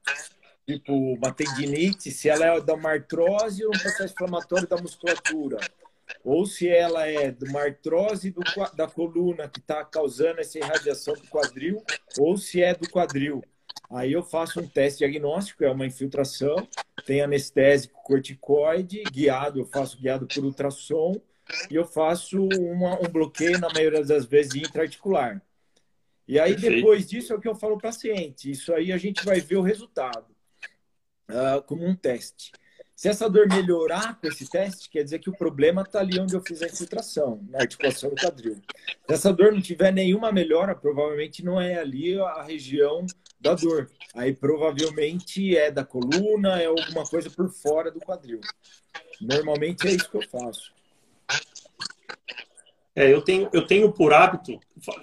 [0.67, 5.59] tipo uma tendinite, se ela é da uma artrose ou um processo inflamatório da musculatura,
[6.23, 8.43] ou se ela é de uma artrose do,
[8.75, 11.83] da coluna que está causando essa irradiação do quadril,
[12.19, 13.43] ou se é do quadril.
[13.91, 16.67] Aí eu faço um teste diagnóstico, é uma infiltração,
[17.07, 21.21] tem anestésico corticoide, guiado, eu faço guiado por ultrassom,
[21.71, 25.43] e eu faço uma, um bloqueio, na maioria das vezes, intraarticular.
[26.27, 26.77] E aí, Perfeito.
[26.77, 28.51] depois disso, é o que eu falo para o paciente.
[28.51, 30.27] Isso aí a gente vai ver o resultado
[31.29, 32.53] uh, como um teste.
[32.97, 36.35] Se essa dor melhorar com esse teste, quer dizer que o problema está ali onde
[36.35, 38.55] eu fiz a infiltração, na articulação do quadril.
[39.07, 43.05] Se essa dor não tiver nenhuma melhora, provavelmente não é ali a região
[43.41, 43.91] da dor.
[44.15, 48.41] Aí provavelmente é da coluna, é alguma coisa por fora do quadril.
[49.21, 50.74] Normalmente é isso que eu faço.
[52.97, 54.59] É, eu tenho, eu tenho por hábito,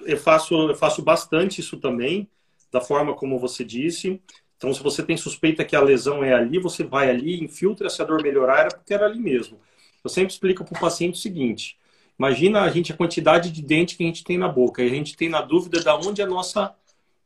[0.05, 2.29] eu faço, eu faço bastante isso também,
[2.71, 4.21] da forma como você disse.
[4.55, 8.01] Então, se você tem suspeita que a lesão é ali, você vai ali, infiltra, se
[8.01, 9.59] a dor melhorar, era porque era ali mesmo.
[10.03, 11.77] Eu sempre explico para o paciente o seguinte:
[12.17, 14.89] imagina a gente a quantidade de dente que a gente tem na boca, e a
[14.89, 16.75] gente tem na dúvida da onde é a nossa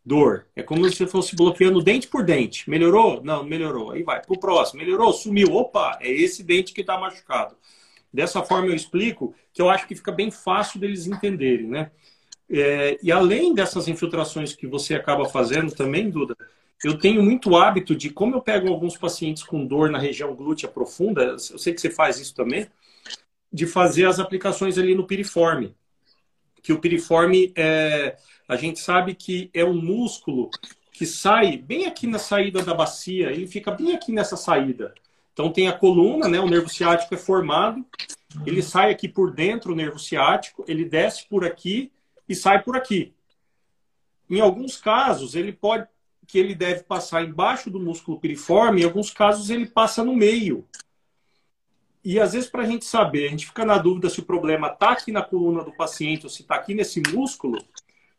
[0.05, 0.47] dor.
[0.55, 2.69] É como se fosse bloqueando dente por dente.
[2.69, 3.21] Melhorou?
[3.23, 3.91] Não, melhorou.
[3.91, 4.21] Aí vai.
[4.21, 4.79] Pro próximo.
[4.79, 5.11] Melhorou?
[5.11, 5.53] Sumiu.
[5.53, 7.55] Opa, é esse dente que está machucado.
[8.15, 11.91] Dessa forma eu explico que eu acho que fica bem fácil deles entenderem, né?
[12.49, 16.35] É, e além dessas infiltrações que você acaba fazendo também, Duda,
[16.83, 20.69] eu tenho muito hábito de, como eu pego alguns pacientes com dor na região glútea
[20.69, 22.67] profunda, eu sei que você faz isso também,
[23.51, 25.75] de fazer as aplicações ali no piriforme.
[26.61, 30.49] Que o piriforme, é, a gente sabe que é um músculo
[30.91, 34.93] que sai bem aqui na saída da bacia, ele fica bem aqui nessa saída.
[35.35, 36.39] Então tem a coluna, né?
[36.39, 37.85] O nervo ciático é formado,
[38.45, 41.91] ele sai aqui por dentro, o nervo ciático, ele desce por aqui
[42.27, 43.13] e sai por aqui.
[44.29, 45.85] Em alguns casos, ele pode
[46.25, 50.65] que ele deve passar embaixo do músculo piriforme, em alguns casos ele passa no meio.
[52.03, 54.69] E às vezes, para a gente saber, a gente fica na dúvida se o problema
[54.69, 57.59] está aqui na coluna do paciente ou se está aqui nesse músculo,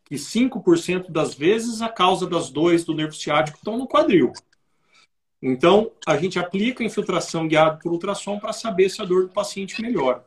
[0.05, 4.31] que 5% das vezes a causa das dores do nervo ciático estão no quadril.
[5.41, 9.33] Então, a gente aplica a infiltração guiada por ultrassom para saber se a dor do
[9.33, 10.25] paciente melhora.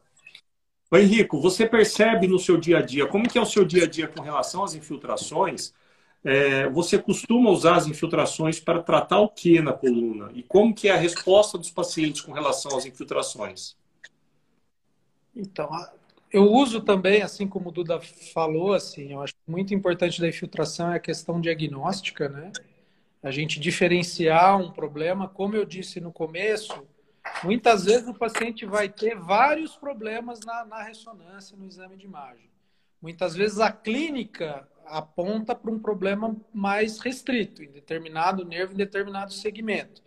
[0.93, 3.87] Henrico, você percebe no seu dia a dia, como que é o seu dia a
[3.87, 5.73] dia com relação às infiltrações?
[6.23, 10.31] É, você costuma usar as infiltrações para tratar o que na coluna?
[10.35, 13.77] E como que é a resposta dos pacientes com relação às infiltrações?
[15.35, 15.71] Então,
[16.33, 18.01] eu uso também, assim como o Duda
[18.35, 22.53] falou, assim, eu acho muito importante da infiltração é a questão diagnóstica, né?
[23.23, 26.87] A gente diferenciar um problema, como eu disse no começo,
[27.45, 32.49] muitas vezes o paciente vai ter vários problemas na, na ressonância, no exame de imagem.
[33.01, 39.33] Muitas vezes a clínica aponta para um problema mais restrito, em determinado nervo, em determinado
[39.33, 40.03] segmento.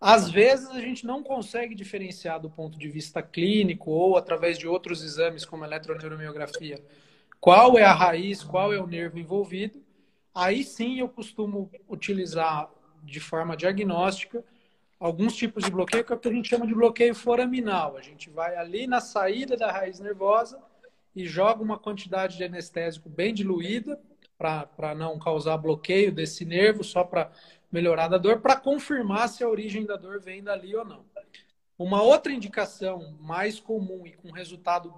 [0.00, 4.68] Às vezes a gente não consegue diferenciar do ponto de vista clínico ou através de
[4.68, 6.80] outros exames como eletroneuromiografia
[7.40, 9.80] qual é a raiz, qual é o nervo envolvido,
[10.38, 12.70] Aí sim eu costumo utilizar
[13.02, 14.44] de forma diagnóstica
[15.00, 17.96] alguns tipos de bloqueio que é o que a gente chama de bloqueio foraminal.
[17.96, 20.62] A gente vai ali na saída da raiz nervosa
[21.12, 24.00] e joga uma quantidade de anestésico bem diluída
[24.38, 27.32] para não causar bloqueio desse nervo, só para
[27.72, 31.04] melhorar da dor, para confirmar se a origem da dor vem dali ou não.
[31.76, 34.94] Uma outra indicação mais comum e com resultado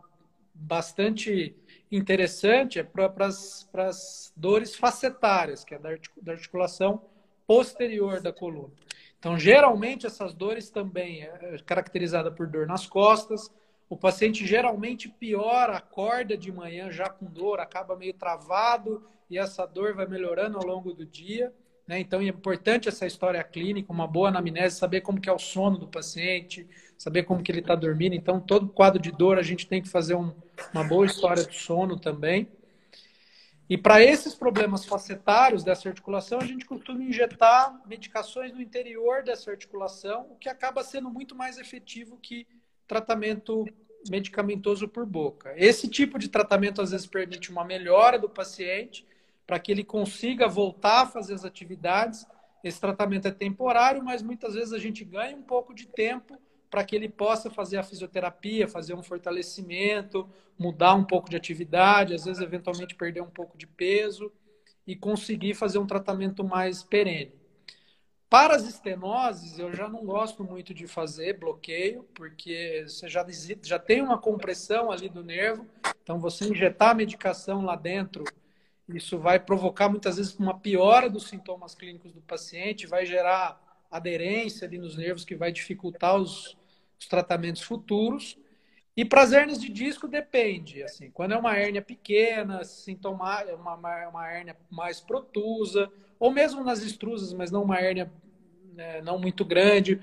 [0.53, 1.57] bastante
[1.91, 7.03] interessante é para as dores facetárias, que é da articulação
[7.47, 8.73] posterior da coluna.
[9.19, 13.51] Então, geralmente, essas dores também é caracterizada por dor nas costas.
[13.89, 19.67] O paciente geralmente piora, acorda de manhã já com dor, acaba meio travado e essa
[19.67, 21.53] dor vai melhorando ao longo do dia.
[21.91, 21.99] Né?
[21.99, 25.77] Então, é importante essa história clínica, uma boa anamnese, saber como que é o sono
[25.77, 26.65] do paciente,
[26.97, 28.15] saber como que ele está dormindo.
[28.15, 30.33] Então, todo quadro de dor a gente tem que fazer um,
[30.73, 32.47] uma boa história do sono também.
[33.69, 39.51] E para esses problemas facetários dessa articulação, a gente costuma injetar medicações no interior dessa
[39.51, 42.47] articulação, o que acaba sendo muito mais efetivo que
[42.87, 43.67] tratamento
[44.09, 45.53] medicamentoso por boca.
[45.57, 49.05] Esse tipo de tratamento às vezes permite uma melhora do paciente,
[49.51, 52.25] para que ele consiga voltar a fazer as atividades.
[52.63, 56.85] Esse tratamento é temporário, mas muitas vezes a gente ganha um pouco de tempo para
[56.85, 62.27] que ele possa fazer a fisioterapia, fazer um fortalecimento, mudar um pouco de atividade, às
[62.27, 64.31] vezes eventualmente perder um pouco de peso
[64.87, 67.35] e conseguir fazer um tratamento mais perene.
[68.29, 73.27] Para as estenoses, eu já não gosto muito de fazer bloqueio, porque você já,
[73.65, 75.67] já tem uma compressão ali do nervo,
[76.01, 78.23] então você injetar a medicação lá dentro,
[78.99, 84.67] isso vai provocar muitas vezes uma piora dos sintomas clínicos do paciente, vai gerar aderência
[84.67, 86.57] ali nos nervos que vai dificultar os,
[86.99, 88.39] os tratamentos futuros.
[88.97, 94.09] E para as hérnias de disco depende, assim, quando é uma hérnia pequena, sintoma, uma,
[94.09, 98.13] uma hérnia mais protusa, ou mesmo nas extrusas, mas não uma hérnia
[98.75, 100.01] né, não muito grande,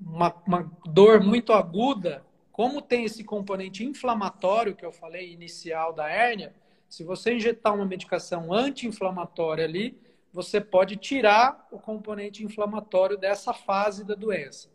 [0.00, 6.08] uma, uma dor muito aguda, como tem esse componente inflamatório que eu falei inicial da
[6.08, 6.54] hérnia,
[6.88, 10.00] se você injetar uma medicação anti-inflamatória ali,
[10.32, 14.70] você pode tirar o componente inflamatório dessa fase da doença.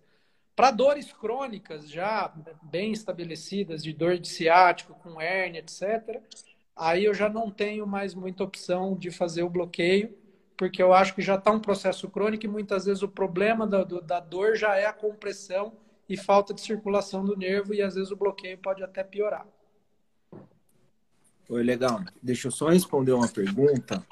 [0.56, 6.22] Para dores crônicas já bem estabelecidas, de dor de ciático, com hérnia, etc.,
[6.76, 10.16] aí eu já não tenho mais muita opção de fazer o bloqueio,
[10.56, 13.84] porque eu acho que já está um processo crônico e muitas vezes o problema da,
[13.84, 15.74] da dor já é a compressão
[16.08, 19.48] e falta de circulação do nervo e às vezes o bloqueio pode até piorar.
[21.50, 22.02] Oi, legal.
[22.22, 24.06] Deixa eu só responder uma pergunta.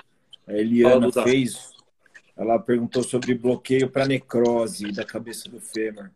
[0.45, 1.71] A Eliana fez.
[2.35, 6.09] Ela perguntou sobre bloqueio para necrose da cabeça do fêmur.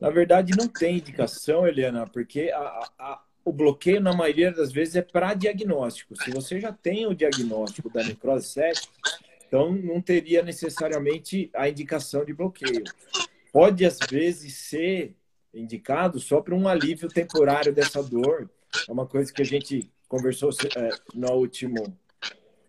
[0.00, 4.96] Na verdade, não tem indicação, Eliana, porque a, a, o bloqueio, na maioria das vezes,
[4.96, 6.14] é para diagnóstico.
[6.22, 8.92] Se você já tem o diagnóstico da necrose séptica,
[9.48, 12.84] então não teria necessariamente a indicação de bloqueio.
[13.52, 15.16] Pode, às vezes, ser
[15.52, 18.50] indicado só para um alívio temporário dessa dor.
[18.86, 21.96] É uma coisa que a gente conversou é, no último,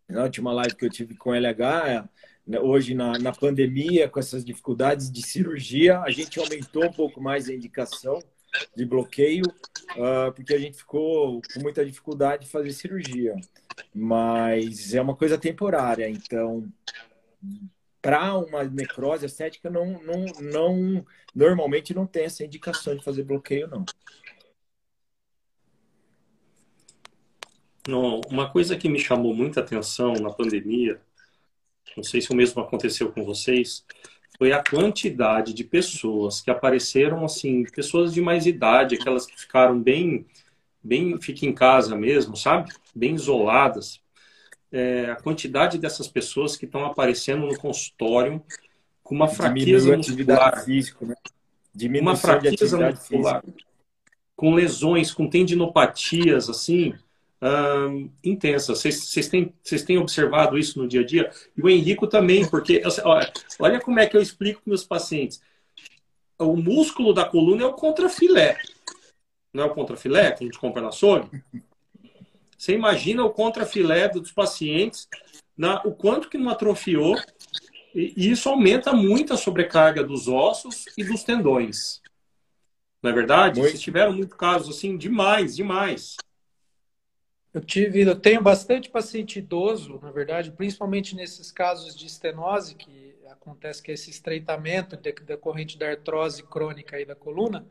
[0.08, 1.88] na última live que eu tive com o LH.
[1.88, 2.04] É,
[2.48, 7.22] né, hoje, na, na pandemia, com essas dificuldades de cirurgia, a gente aumentou um pouco
[7.22, 8.20] mais a indicação
[8.76, 13.36] de bloqueio, uh, porque a gente ficou com muita dificuldade de fazer cirurgia.
[13.94, 16.72] Mas é uma coisa temporária, então
[18.02, 23.68] para uma necrose estética não, não, não normalmente não tem essa indicação de fazer bloqueio
[23.68, 23.86] não.
[27.88, 31.00] Não, uma coisa que me chamou muita atenção na pandemia
[31.98, 33.84] não sei se o mesmo aconteceu com vocês,
[34.38, 39.82] foi a quantidade de pessoas que apareceram assim, pessoas de mais idade, aquelas que ficaram
[39.82, 40.26] bem,
[40.84, 42.72] bem, fica em casa mesmo, sabe?
[42.96, 44.00] Bem isoladas.
[44.72, 48.44] É, a quantidade dessas pessoas que estão aparecendo no consultório
[49.02, 51.16] com uma fraqueza muscular, física, né?
[52.02, 53.66] uma fraqueza muscular, física.
[54.36, 56.94] com lesões, com tendinopatias, assim,
[57.42, 58.76] uh, intensa.
[58.76, 59.54] Vocês têm,
[59.86, 61.32] têm observado isso no dia a dia?
[61.56, 65.42] E o Henrico também, porque olha, olha como é que eu explico para meus pacientes.
[66.40, 68.58] O músculo da coluna é o contrafilé.
[69.54, 71.44] Não é o contrafilé que a gente compra na açougue?
[72.58, 75.08] Você imagina o contrafilé dos pacientes,
[75.56, 77.16] na, o quanto que não atrofiou,
[77.94, 82.02] e, e isso aumenta muito a sobrecarga dos ossos e dos tendões.
[83.02, 83.60] Não é verdade?
[83.60, 83.72] Muito.
[83.72, 86.18] Vocês tiveram muito casos assim, demais, demais.
[87.58, 93.16] Eu tive, eu tenho bastante paciente idoso, na verdade, principalmente nesses casos de estenose, que
[93.32, 97.66] acontece que é esse estreitamento decorrente da artrose crônica aí da coluna.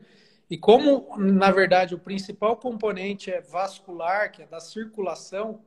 [0.49, 5.61] E como, na verdade, o principal componente é vascular, que é da circulação,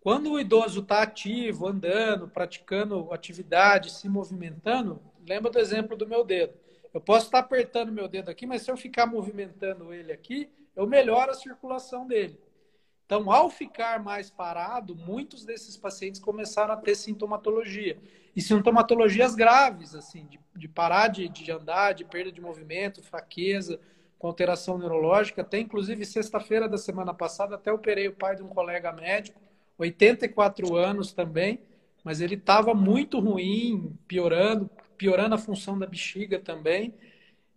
[0.00, 6.22] quando o idoso está ativo, andando, praticando atividade, se movimentando, lembra do exemplo do meu
[6.22, 6.54] dedo.
[6.92, 10.48] Eu posso estar tá apertando meu dedo aqui, mas se eu ficar movimentando ele aqui,
[10.76, 12.38] eu melhoro a circulação dele.
[13.06, 17.98] Então, ao ficar mais parado, muitos desses pacientes começaram a ter sintomatologia.
[18.34, 23.78] E sintomatologias graves, assim, de, de parar de, de andar, de perda de movimento, fraqueza,
[24.18, 25.42] com alteração neurológica.
[25.42, 29.38] Até, inclusive, sexta-feira da semana passada, até operei o pai de um colega médico,
[29.76, 31.60] 84 anos também,
[32.02, 36.94] mas ele estava muito ruim, piorando, piorando a função da bexiga também.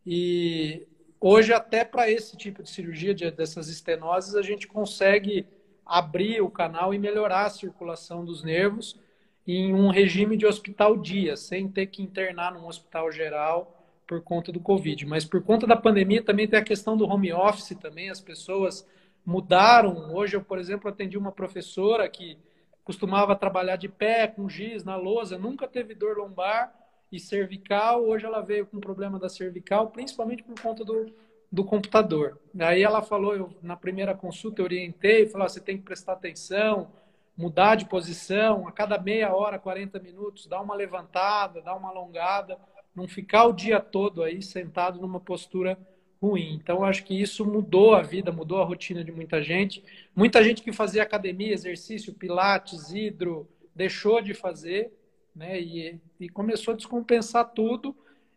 [0.06, 0.86] E
[1.20, 5.46] hoje, até para esse tipo de cirurgia, de, dessas estenoses, a gente consegue
[5.86, 9.00] abrir o canal e melhorar a circulação dos nervos
[9.46, 13.74] em um regime de hospital dia, sem ter que internar num hospital geral
[14.06, 15.06] por conta do Covid.
[15.06, 18.86] Mas por conta da pandemia também tem a questão do home office também, as pessoas
[19.26, 20.14] mudaram.
[20.14, 22.38] Hoje eu, por exemplo, atendi uma professora que
[22.84, 26.74] costumava trabalhar de pé, com giz, na lousa, nunca teve dor lombar,
[27.12, 28.06] e cervical.
[28.06, 31.12] Hoje ela veio com problema da cervical, principalmente por conta do,
[31.52, 32.40] do computador.
[32.60, 36.92] Aí ela falou, eu, na primeira consulta eu orientei, falou, você tem que prestar atenção,
[37.38, 42.58] mudar de posição, a cada meia hora, 40 minutos, dar uma levantada, dar uma alongada,
[42.96, 45.78] não ficar o dia todo aí sentado numa postura
[46.20, 46.56] ruim.
[46.56, 49.84] Então, acho que isso mudou a vida, mudou a rotina de muita gente.
[50.16, 54.92] Muita gente que fazia academia, exercício, pilates, hidro, deixou de fazer
[55.38, 55.62] né?
[55.62, 57.96] E, e começou a descompensar tudo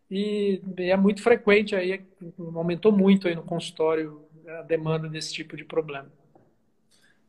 [0.09, 2.05] e, e é muito frequente aí,
[2.53, 6.11] aumentou muito aí no consultório a demanda desse tipo de problema.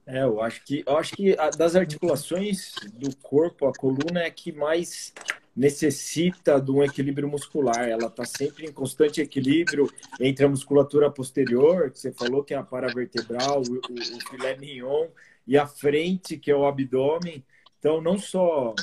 [0.05, 4.31] É, eu acho que eu acho que das articulações do corpo, a coluna é a
[4.31, 5.15] que mais
[5.55, 7.89] necessita de um equilíbrio muscular.
[7.89, 12.57] Ela está sempre em constante equilíbrio entre a musculatura posterior, que você falou que é
[12.57, 15.07] a paravertebral, o, o, o filé mignon,
[15.47, 17.45] e a frente, que é o abdômen.
[17.83, 18.77] Então, não só,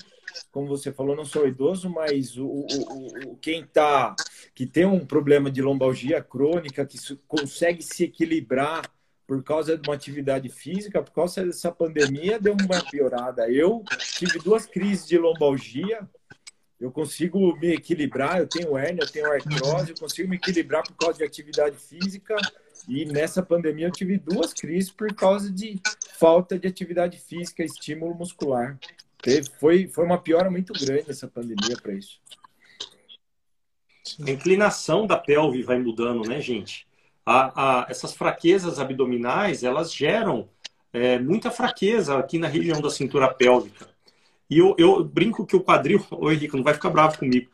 [0.51, 4.13] como você falou, não só o idoso, mas o, o, o quem tá,
[4.53, 8.91] que tem um problema de lombalgia crônica, que consegue se equilibrar
[9.25, 13.49] por causa de uma atividade física, por causa dessa pandemia, deu uma piorada.
[13.49, 13.85] Eu
[14.17, 16.05] tive duas crises de lombalgia,
[16.77, 20.97] eu consigo me equilibrar, eu tenho hérnia, eu tenho artrose, eu consigo me equilibrar por
[20.97, 22.35] causa de atividade física.
[22.87, 25.79] E nessa pandemia eu tive duas crises por causa de
[26.17, 28.77] falta de atividade física, estímulo muscular.
[29.21, 32.19] Teve, foi, foi uma piora muito grande essa pandemia para isso.
[34.25, 36.87] A inclinação da pelve vai mudando, né, gente?
[37.25, 40.49] A, a, essas fraquezas abdominais, elas geram
[40.91, 43.87] é, muita fraqueza aqui na região da cintura pélvica.
[44.49, 47.49] E eu, eu brinco que o quadril, oi Rico, não vai ficar bravo comigo.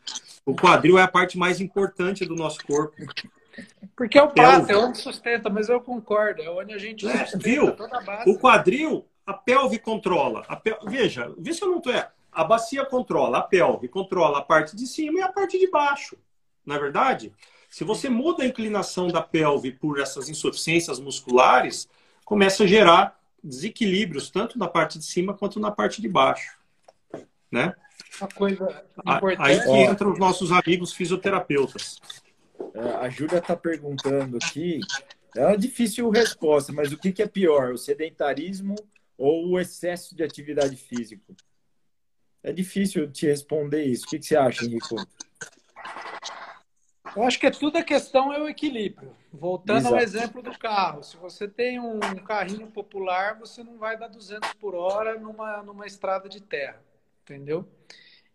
[0.46, 2.96] O quadril é a parte mais importante do nosso corpo.
[3.96, 7.24] Porque é o prato, é onde sustenta, mas eu concordo, é onde a gente é,
[7.36, 7.74] viu?
[8.26, 10.44] O quadril, a pelve controla.
[10.48, 10.78] A pel...
[10.86, 12.10] Veja, vê se eu não estou é.
[12.30, 16.18] A bacia controla, a pelve controla a parte de cima e a parte de baixo.
[16.64, 17.32] Na é verdade,
[17.70, 21.88] se você muda a inclinação da pelve por essas insuficiências musculares,
[22.24, 26.56] começa a gerar desequilíbrios tanto na parte de cima quanto na parte de baixo
[27.50, 27.74] né?
[28.20, 29.36] Uma coisa importante.
[29.40, 32.00] Aí que entram os nossos amigos fisioterapeutas.
[32.74, 34.80] É, a Júlia está perguntando aqui,
[35.36, 38.74] é uma difícil resposta, mas o que, que é pior, o sedentarismo
[39.16, 41.34] ou o excesso de atividade física?
[42.42, 44.04] É difícil te responder isso.
[44.06, 44.94] O que, que você acha, Henrico?
[47.16, 49.10] Eu acho que é tudo a questão é o equilíbrio.
[49.32, 49.94] Voltando Exato.
[49.94, 54.52] ao exemplo do carro, se você tem um carrinho popular, você não vai dar 200
[54.54, 56.80] por hora numa, numa estrada de terra
[57.26, 57.68] entendeu?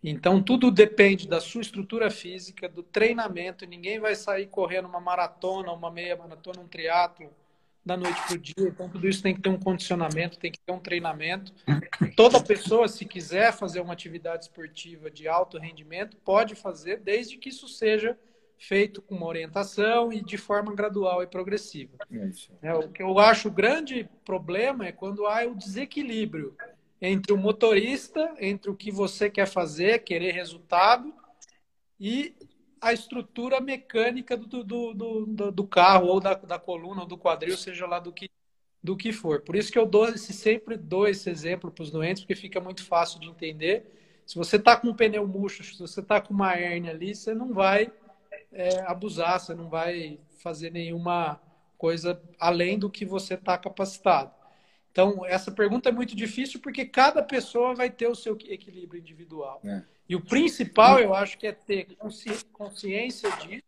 [0.03, 3.65] Então, tudo depende da sua estrutura física, do treinamento.
[3.65, 7.29] Ninguém vai sair correndo uma maratona, uma meia maratona, um triatlo
[7.85, 8.67] da noite para o dia.
[8.67, 11.53] Então, tudo isso tem que ter um condicionamento, tem que ter um treinamento.
[12.15, 17.49] Toda pessoa, se quiser fazer uma atividade esportiva de alto rendimento, pode fazer, desde que
[17.49, 18.17] isso seja
[18.57, 21.97] feito com uma orientação e de forma gradual e progressiva.
[22.61, 26.55] É, é o que eu acho o grande problema é quando há o desequilíbrio
[27.01, 31.13] entre o motorista, entre o que você quer fazer, querer resultado,
[31.99, 32.35] e
[32.79, 37.57] a estrutura mecânica do, do, do, do carro, ou da, da coluna, ou do quadril,
[37.57, 38.29] seja lá do que,
[38.83, 39.41] do que for.
[39.41, 42.59] Por isso que eu dou esse, sempre dou esse exemplo para os doentes, porque fica
[42.59, 44.21] muito fácil de entender.
[44.25, 47.33] Se você está com um pneu murcho, se você está com uma hérnia ali, você
[47.33, 47.91] não vai
[48.51, 51.39] é, abusar, você não vai fazer nenhuma
[51.77, 54.31] coisa além do que você está capacitado.
[54.91, 59.61] Então, essa pergunta é muito difícil porque cada pessoa vai ter o seu equilíbrio individual.
[59.63, 59.83] É.
[60.07, 63.63] E o principal, eu acho, que é ter consci consciência disso.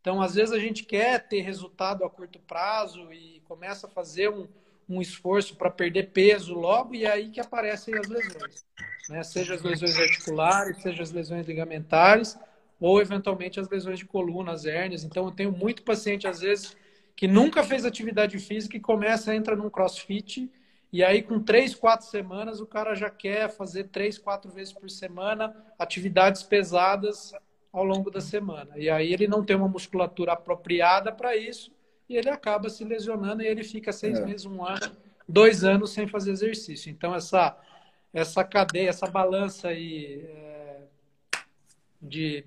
[0.00, 4.28] Então, às vezes, a gente quer ter resultado a curto prazo e começa a fazer
[4.28, 4.46] um,
[4.88, 8.64] um esforço para perder peso logo, e é aí que aparecem as lesões.
[9.08, 9.22] Né?
[9.24, 12.38] Seja as lesões articulares, seja as lesões ligamentares,
[12.80, 15.02] ou eventualmente as lesões de coluna, as hérnias.
[15.02, 16.76] Então, eu tenho muito paciente, às vezes,
[17.14, 20.50] que nunca fez atividade física e começa a entrar num crossfit
[20.92, 24.90] e aí com três, quatro semanas o cara já quer fazer três, quatro vezes por
[24.90, 27.32] semana atividades pesadas
[27.72, 28.76] ao longo da semana.
[28.76, 31.72] E aí ele não tem uma musculatura apropriada para isso
[32.08, 34.24] e ele acaba se lesionando e ele fica seis é.
[34.24, 34.94] meses, um ano,
[35.26, 36.90] dois anos sem fazer exercício.
[36.90, 37.56] Então essa
[38.12, 40.80] essa cadeia, essa balança aí é,
[42.00, 42.44] de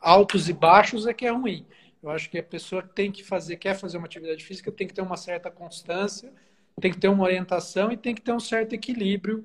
[0.00, 1.66] altos e baixos é que é ruim.
[2.02, 4.88] Eu acho que a pessoa que tem que fazer, quer fazer uma atividade física, tem
[4.88, 6.32] que ter uma certa constância,
[6.80, 9.44] tem que ter uma orientação e tem que ter um certo equilíbrio.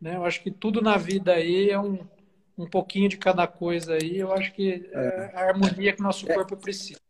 [0.00, 0.16] Né?
[0.16, 2.06] Eu acho que tudo na vida aí é um,
[2.56, 4.18] um pouquinho de cada coisa aí.
[4.18, 7.00] Eu acho que é a harmonia que o nosso corpo precisa.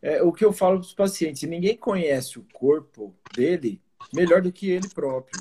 [0.00, 3.80] É, o que eu falo para os pacientes, ninguém conhece o corpo dele
[4.12, 5.40] melhor do que ele próprio.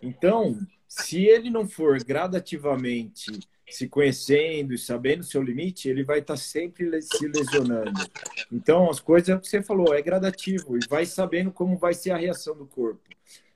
[0.00, 6.18] Então, se ele não for gradativamente se conhecendo e sabendo o seu limite, ele vai
[6.18, 8.00] estar tá sempre se lesionando.
[8.50, 11.94] Então, as coisas é o que você falou, é gradativo e vai sabendo como vai
[11.94, 13.00] ser a reação do corpo.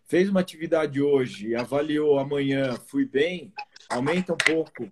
[0.05, 3.53] Fez uma atividade hoje, avaliou amanhã, fui bem,
[3.89, 4.89] aumenta um pouco.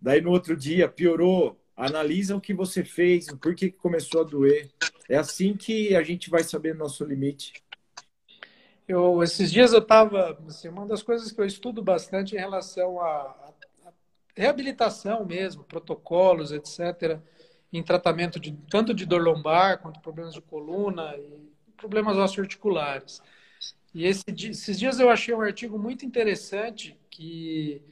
[0.00, 4.70] Daí no outro dia piorou, analisa o que você fez, por que começou a doer.
[5.08, 7.62] É assim que a gente vai saber nosso limite.
[8.86, 13.00] Eu, esses dias eu estava, assim, uma das coisas que eu estudo bastante em relação
[13.00, 13.43] a,
[14.34, 17.18] reabilitação mesmo, protocolos, etc.,
[17.72, 23.20] em tratamento de tanto de dor lombar quanto problemas de coluna e problemas osteoarticulares.
[23.92, 27.82] E esse, esses dias eu achei um artigo muito interessante que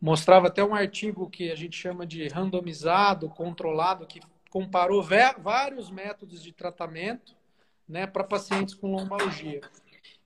[0.00, 4.20] mostrava até um artigo que a gente chama de randomizado, controlado, que
[4.50, 7.36] comparou vários métodos de tratamento
[7.88, 9.60] né, para pacientes com lombalgia.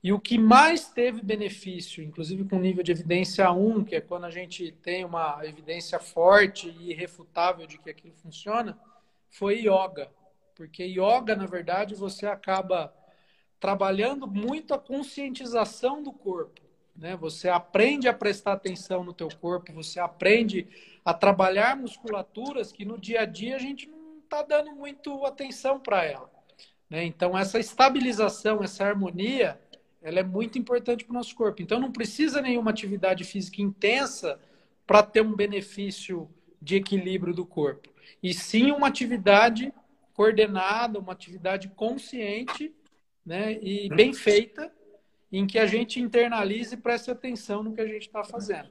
[0.05, 4.25] E o que mais teve benefício, inclusive com nível de evidência 1, que é quando
[4.25, 8.77] a gente tem uma evidência forte e irrefutável de que aquilo funciona,
[9.31, 10.11] foi yoga.
[10.53, 12.93] Porque yoga, na verdade, você acaba
[13.59, 16.61] trabalhando muito a conscientização do corpo.
[16.95, 17.15] Né?
[17.15, 20.67] Você aprende a prestar atenção no teu corpo, você aprende
[21.03, 25.79] a trabalhar musculaturas que no dia a dia a gente não está dando muito atenção
[25.79, 26.29] para ela.
[26.89, 27.05] Né?
[27.05, 29.59] Então, essa estabilização, essa harmonia,
[30.05, 31.63] ela é muito importante para o nosso corpo.
[31.63, 34.39] Então, não precisa nenhuma atividade física intensa
[34.85, 36.29] para ter um benefício
[36.61, 37.89] de equilíbrio do corpo.
[38.21, 39.73] E sim uma atividade
[40.13, 42.71] coordenada, uma atividade consciente
[43.25, 44.71] né, e bem feita,
[45.31, 48.69] em que a gente internalize e preste atenção no que a gente está fazendo.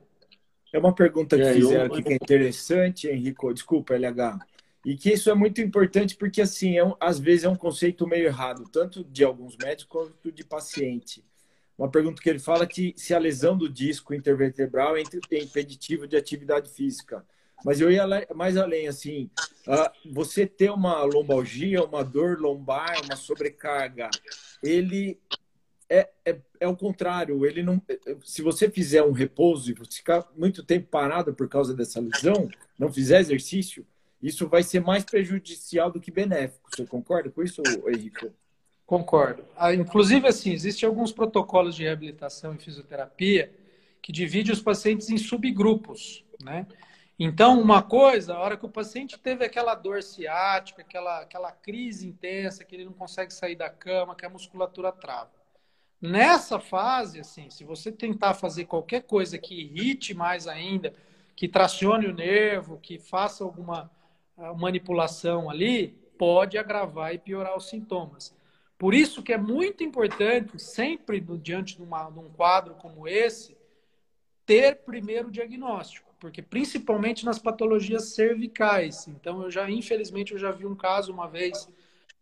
[0.72, 3.53] É uma pergunta que fizeram aqui que é interessante, Henrico.
[3.53, 4.39] Desculpa, LH.
[4.85, 8.07] E que isso é muito importante porque, assim, é um, às vezes é um conceito
[8.07, 11.24] meio errado, tanto de alguns médicos quanto de paciente.
[11.76, 16.16] Uma pergunta que ele fala que se a lesão do disco intervertebral é impeditivo de
[16.16, 17.24] atividade física.
[17.64, 18.05] Mas eu ia
[18.35, 19.30] mais além, assim,
[20.12, 24.11] você ter uma lombalgia, uma dor lombar, uma sobrecarga,
[24.62, 25.18] ele
[25.89, 27.45] é, é, é o contrário.
[27.47, 27.80] Ele não,
[28.22, 32.93] se você fizer um repouso e ficar muito tempo parado por causa dessa lesão, não
[32.93, 33.87] fizer exercício,
[34.24, 36.70] isso vai ser mais prejudicial do que benéfico.
[36.74, 38.30] Você concorda com isso, Henrique?
[38.86, 39.44] Concordo.
[39.54, 43.52] Ah, inclusive, assim, existem alguns protocolos de reabilitação e fisioterapia
[44.00, 46.66] que dividem os pacientes em subgrupos, né?
[47.18, 52.08] Então, uma coisa, a hora que o paciente teve aquela dor ciática, aquela, aquela crise
[52.08, 55.30] intensa, que ele não consegue sair da cama, que a musculatura trava.
[56.00, 60.94] Nessa fase, assim, se você tentar fazer qualquer coisa que irrite mais ainda,
[61.36, 63.90] que tracione o nervo, que faça alguma
[64.57, 68.35] manipulação ali pode agravar e piorar os sintomas.
[68.78, 73.57] Por isso que é muito importante, sempre diante de, uma, de um quadro como esse,
[74.45, 79.09] ter primeiro diagnóstico, porque principalmente nas patologias cervicais.
[79.09, 81.68] Então, eu já, infelizmente, eu já vi um caso uma vez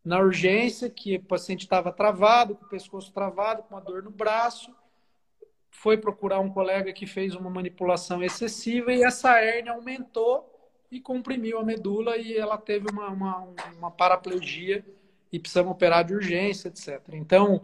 [0.04, 4.10] na urgência que o paciente estava travado, com o pescoço travado, com uma dor no
[4.10, 4.74] braço,
[5.70, 10.51] foi procurar um colega que fez uma manipulação excessiva e essa hérnia aumentou
[10.92, 14.84] e comprimiu a medula e ela teve uma, uma, uma paraplegia
[15.32, 17.00] e precisamos operar de urgência, etc.
[17.14, 17.62] Então,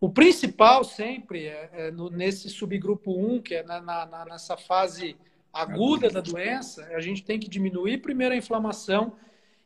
[0.00, 5.16] o principal sempre é, é no, nesse subgrupo 1, que é na, na, nessa fase
[5.52, 9.14] aguda da doença, a gente tem que diminuir primeiro a inflamação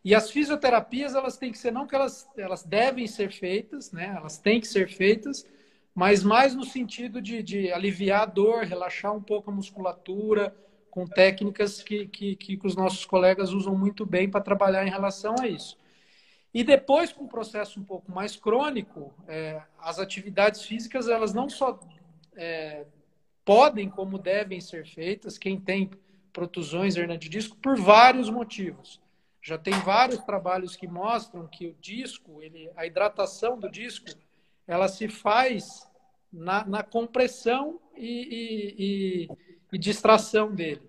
[0.03, 4.15] e as fisioterapias, elas têm que ser, não que elas, elas devem ser feitas, né?
[4.17, 5.47] Elas têm que ser feitas,
[5.95, 10.57] mas mais no sentido de, de aliviar a dor, relaxar um pouco a musculatura,
[10.93, 15.35] com técnicas que, que, que os nossos colegas usam muito bem para trabalhar em relação
[15.41, 15.79] a isso.
[16.53, 21.49] E depois, com um processo um pouco mais crônico, é, as atividades físicas, elas não
[21.49, 21.81] só
[22.37, 22.85] é,
[23.43, 25.91] podem, como devem ser feitas, quem tem
[26.31, 29.01] protusões, hernia de disco, por vários motivos.
[29.41, 34.11] Já tem vários trabalhos que mostram que o disco, ele, a hidratação do disco,
[34.69, 35.89] ela se faz
[36.31, 40.83] na, na compressão e, e, e e distração dele.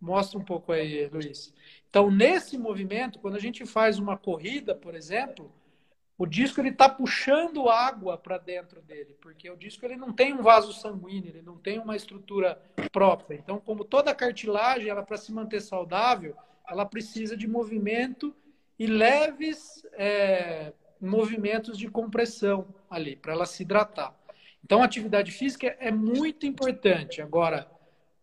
[0.00, 1.54] Mostra um pouco aí, Luiz.
[1.88, 5.50] Então, nesse movimento, quando a gente faz uma corrida, por exemplo,
[6.18, 10.32] o disco ele está puxando água para dentro dele, porque o disco ele não tem
[10.32, 12.60] um vaso sanguíneo, ele não tem uma estrutura
[12.92, 13.36] própria.
[13.36, 16.36] Então, como toda cartilagem, ela para se manter saudável,
[16.68, 18.34] ela precisa de movimento
[18.78, 24.14] e leves é, movimentos de compressão ali para ela se hidratar.
[24.64, 27.20] Então, a atividade física é muito importante.
[27.20, 27.70] Agora,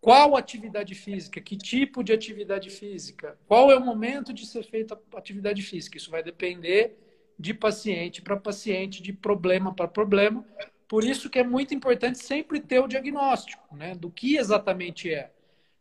[0.01, 1.39] qual atividade física?
[1.39, 3.37] Que tipo de atividade física?
[3.47, 5.95] Qual é o momento de ser feita atividade física?
[5.95, 6.97] Isso vai depender
[7.37, 10.43] de paciente para paciente, de problema para problema.
[10.87, 13.93] Por isso que é muito importante sempre ter o diagnóstico, né?
[13.93, 15.31] Do que exatamente é.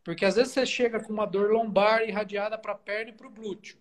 [0.04, 3.26] Porque às vezes você chega com uma dor lombar irradiada para a perna e para
[3.26, 3.78] o glúteo.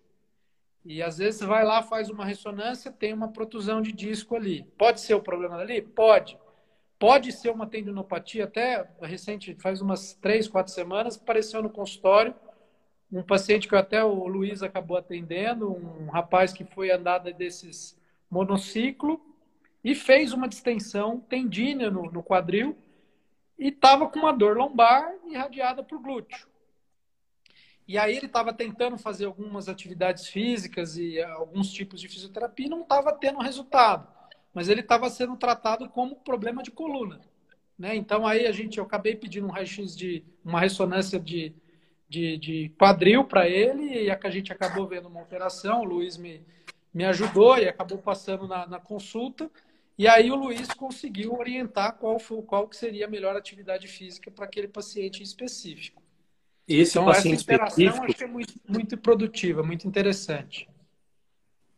[0.84, 4.66] E às vezes você vai lá, faz uma ressonância, tem uma protusão de disco ali.
[4.78, 5.82] Pode ser o problema ali?
[5.82, 6.38] Pode.
[7.00, 12.34] Pode ser uma tendinopatia, até recente, faz umas três, quatro semanas, apareceu no consultório
[13.10, 17.98] um paciente que até o Luiz acabou atendendo, um rapaz que foi andada desses
[18.30, 19.18] monociclo
[19.82, 22.76] e fez uma distensão tendínea no, no quadril
[23.58, 26.46] e estava com uma dor lombar irradiada para o glúteo.
[27.88, 32.68] E aí ele estava tentando fazer algumas atividades físicas e alguns tipos de fisioterapia e
[32.68, 34.19] não estava tendo resultado.
[34.52, 37.20] Mas ele estava sendo tratado como problema de coluna.
[37.78, 37.96] Né?
[37.96, 41.54] Então aí a gente, eu acabei pedindo um raio-x de uma ressonância de,
[42.08, 45.80] de, de quadril para ele e a gente acabou vendo uma alteração.
[45.80, 46.44] O Luiz me,
[46.92, 49.50] me ajudou e acabou passando na, na consulta.
[49.96, 54.30] E aí o Luiz conseguiu orientar qual, foi, qual que seria a melhor atividade física
[54.30, 56.02] para aquele paciente específico.
[56.66, 58.04] Esse então, paciente essa interação específico...
[58.06, 60.68] acho que é muito, muito produtiva, muito interessante.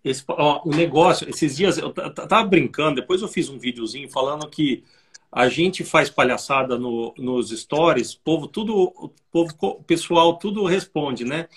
[0.04, 4.48] Esse, ó, o negócio, esses dias eu tava brincando, depois eu fiz um videozinho falando
[4.48, 4.82] que
[5.30, 11.48] a gente faz palhaçada no, nos stories, povo tudo, povo, pessoal tudo responde, né?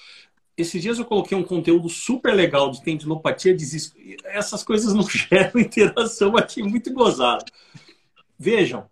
[0.58, 3.94] Esses dias eu coloquei um conteúdo super legal de tendinopatia, diz
[4.24, 7.46] essas coisas não geram interação, aqui muito gozado.
[8.40, 8.90] Vejam,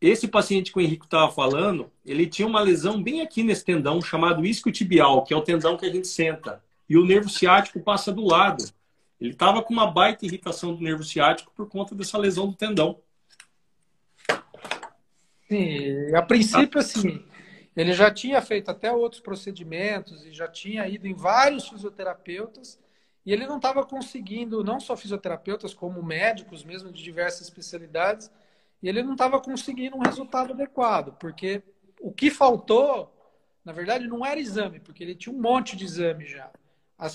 [0.00, 4.00] esse paciente que o Henrique estava falando, ele tinha uma lesão bem aqui nesse tendão
[4.00, 6.62] chamado isquiotibial, que é o tendão que a gente senta.
[6.90, 8.64] E o nervo ciático passa do lado.
[9.20, 13.00] Ele estava com uma baita irritação do nervo ciático por conta dessa lesão do tendão.
[15.48, 17.24] Sim, a princípio, assim,
[17.76, 22.78] ele já tinha feito até outros procedimentos e já tinha ido em vários fisioterapeutas
[23.24, 28.30] e ele não estava conseguindo, não só fisioterapeutas, como médicos mesmo de diversas especialidades,
[28.82, 31.62] e ele não estava conseguindo um resultado adequado, porque
[32.00, 33.14] o que faltou,
[33.64, 36.50] na verdade, não era exame, porque ele tinha um monte de exame já.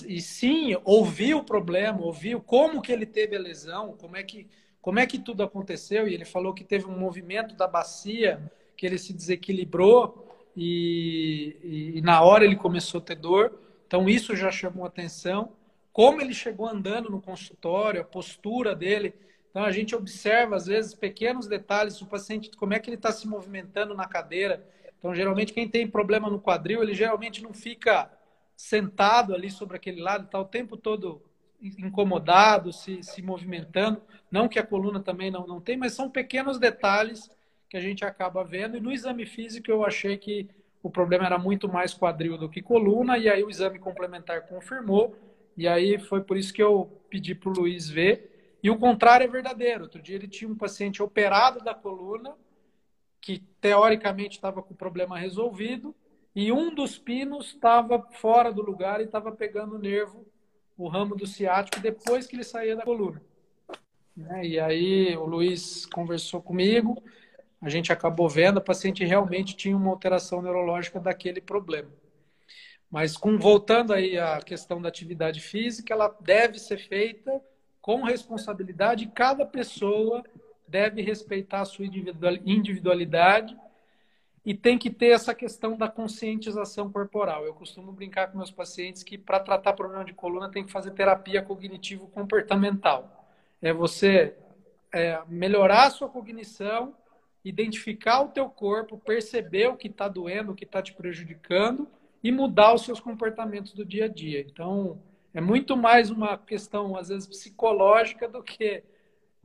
[0.08, 4.48] E sim, ouviu o problema, ouviu como que ele teve a lesão, como é que,
[4.82, 8.40] como é que tudo aconteceu, e ele falou que teve um movimento da bacia,
[8.76, 10.26] que ele se desequilibrou,
[10.56, 13.60] e, e, e na hora ele começou a ter dor.
[13.86, 15.52] Então isso já chamou atenção.
[15.92, 19.14] Como ele chegou andando no consultório, a postura dele,
[19.50, 23.12] então a gente observa às vezes pequenos detalhes do paciente, como é que ele está
[23.12, 24.66] se movimentando na cadeira.
[24.98, 28.10] Então geralmente quem tem problema no quadril, ele geralmente não fica
[28.56, 31.22] sentado ali sobre aquele lado, está o tempo todo
[31.60, 34.02] incomodado, se, se movimentando.
[34.30, 37.30] Não que a coluna também não, não tem, mas são pequenos detalhes
[37.68, 38.76] que a gente acaba vendo.
[38.76, 40.48] E no exame físico eu achei que
[40.82, 45.16] o problema era muito mais quadril do que coluna, e aí o exame complementar confirmou.
[45.56, 48.58] E aí foi por isso que eu pedi para o Luiz ver.
[48.62, 49.84] E o contrário é verdadeiro.
[49.84, 52.34] Outro dia ele tinha um paciente operado da coluna,
[53.20, 55.94] que teoricamente estava com o problema resolvido,
[56.36, 60.26] e um dos pinos estava fora do lugar e estava pegando o nervo,
[60.76, 63.22] o ramo do ciático, depois que ele saía da coluna.
[64.14, 64.46] Né?
[64.46, 67.02] E aí o Luiz conversou comigo,
[67.58, 71.90] a gente acabou vendo, a paciente realmente tinha uma alteração neurológica daquele problema.
[72.90, 77.40] Mas com, voltando aí à questão da atividade física, ela deve ser feita
[77.80, 80.22] com responsabilidade, cada pessoa
[80.68, 81.86] deve respeitar a sua
[82.44, 83.56] individualidade
[84.46, 87.44] e tem que ter essa questão da conscientização corporal.
[87.44, 90.92] Eu costumo brincar com meus pacientes que para tratar problema de coluna tem que fazer
[90.92, 93.28] terapia cognitivo-comportamental.
[93.60, 94.36] É você
[94.94, 96.94] é, melhorar a sua cognição,
[97.44, 101.88] identificar o teu corpo, perceber o que está doendo, o que está te prejudicando
[102.22, 104.40] e mudar os seus comportamentos do dia a dia.
[104.40, 104.96] Então,
[105.34, 108.84] é muito mais uma questão, às vezes, psicológica do que,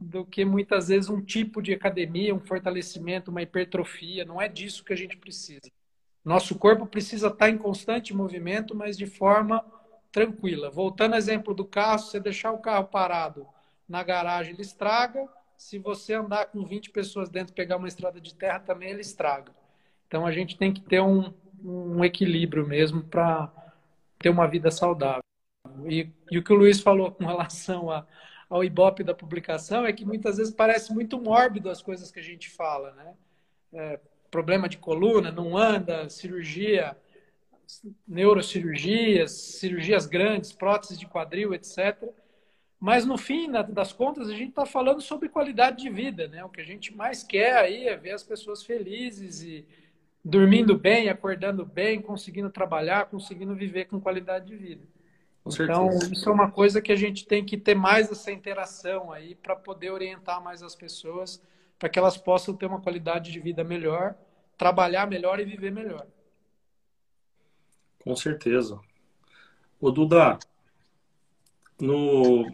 [0.01, 4.25] do que muitas vezes um tipo de academia, um fortalecimento, uma hipertrofia.
[4.25, 5.69] Não é disso que a gente precisa.
[6.25, 9.63] Nosso corpo precisa estar em constante movimento, mas de forma
[10.11, 10.71] tranquila.
[10.71, 13.47] Voltando ao exemplo do carro, se você deixar o carro parado
[13.87, 15.27] na garagem, ele estraga.
[15.55, 19.51] Se você andar com 20 pessoas dentro, pegar uma estrada de terra, também ele estraga.
[20.07, 21.31] Então a gente tem que ter um,
[21.63, 23.51] um equilíbrio mesmo para
[24.17, 25.21] ter uma vida saudável.
[25.85, 28.05] E, e, o que o Luiz falou com relação a,
[28.51, 32.23] ao ibope da publicação é que muitas vezes parece muito mórbido as coisas que a
[32.23, 33.13] gente fala, né?
[33.71, 33.99] É,
[34.29, 36.97] problema de coluna, não anda, cirurgia,
[38.05, 42.09] neurocirurgias, cirurgias grandes, próteses de quadril, etc.
[42.77, 46.43] Mas no fim das contas, a gente está falando sobre qualidade de vida, né?
[46.43, 49.65] O que a gente mais quer aí é ver as pessoas felizes e
[50.25, 54.83] dormindo bem, acordando bem, conseguindo trabalhar, conseguindo viver com qualidade de vida
[55.45, 59.33] então, isso é uma coisa que a gente tem que ter mais essa interação aí
[59.33, 61.41] para poder orientar mais as pessoas,
[61.79, 64.15] para que elas possam ter uma qualidade de vida melhor,
[64.55, 66.05] trabalhar melhor e viver melhor.
[68.03, 68.79] Com certeza.
[69.79, 70.37] O Duda,
[71.79, 72.51] no,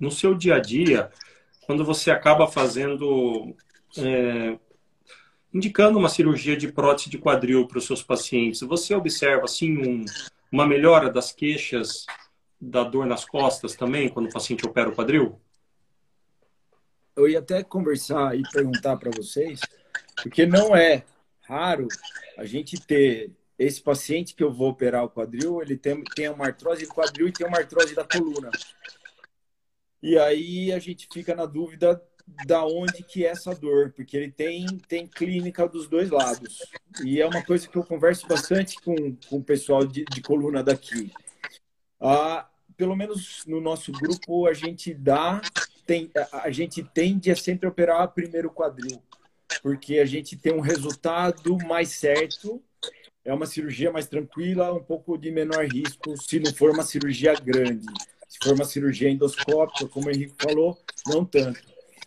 [0.00, 1.10] no seu dia a dia,
[1.66, 3.54] quando você acaba fazendo,
[3.98, 4.58] é,
[5.52, 10.04] indicando uma cirurgia de prótese de quadril para os seus pacientes, você observa assim um
[10.50, 12.06] uma melhora das queixas
[12.60, 15.40] da dor nas costas também, quando o paciente opera o quadril?
[17.14, 19.60] Eu ia até conversar e perguntar para vocês,
[20.22, 21.04] porque não é
[21.42, 21.88] raro
[22.36, 26.46] a gente ter esse paciente que eu vou operar o quadril, ele tem, tem uma
[26.46, 28.50] artrose do quadril e tem uma artrose da coluna.
[30.00, 32.00] E aí a gente fica na dúvida
[32.46, 36.58] da onde que é essa dor, porque ele tem, tem clínica dos dois lados.
[37.04, 38.94] E é uma coisa que eu converso bastante com,
[39.28, 41.12] com o pessoal de, de coluna daqui.
[42.00, 45.40] Ah, pelo menos no nosso grupo, a gente dá,
[45.84, 49.02] tem, a gente tende a sempre operar primeiro quadril,
[49.62, 52.62] porque a gente tem um resultado mais certo,
[53.24, 57.34] é uma cirurgia mais tranquila, um pouco de menor risco, se não for uma cirurgia
[57.34, 57.86] grande.
[58.28, 61.60] Se for uma cirurgia endoscópica, como o Henrique falou, não tanto.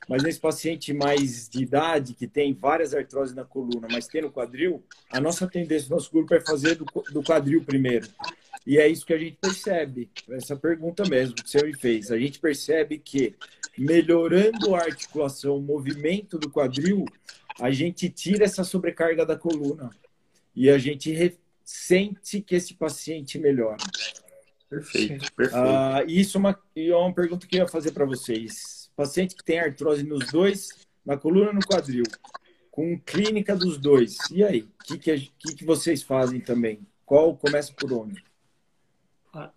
[0.07, 4.31] Mas nesse paciente mais de idade, que tem várias artroses na coluna, mas tem no
[4.31, 8.07] quadril, a nossa tendência, nosso grupo é fazer do, do quadril primeiro.
[8.65, 12.11] E é isso que a gente percebe, essa pergunta mesmo que você me fez.
[12.11, 13.35] A gente percebe que
[13.77, 17.05] melhorando a articulação, o movimento do quadril,
[17.59, 19.89] a gente tira essa sobrecarga da coluna
[20.55, 23.77] e a gente sente que esse paciente melhora.
[24.69, 25.55] Perfeito, perfeito.
[25.55, 28.80] Ah, isso é uma, é uma pergunta que eu ia fazer para vocês.
[28.95, 30.69] Paciente que tem artrose nos dois,
[31.05, 32.03] na coluna e no quadril,
[32.69, 34.61] com clínica dos dois, e aí?
[34.61, 36.85] O que, que, que vocês fazem também?
[37.05, 38.23] Qual começa por onde?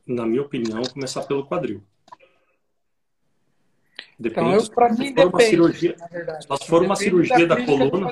[0.07, 1.83] na minha opinião, começar pelo quadril.
[4.19, 5.97] Depende, então, eu, para mim, depende, uma cirurgia,
[6.61, 8.11] Se for uma cirurgia da, da coluna...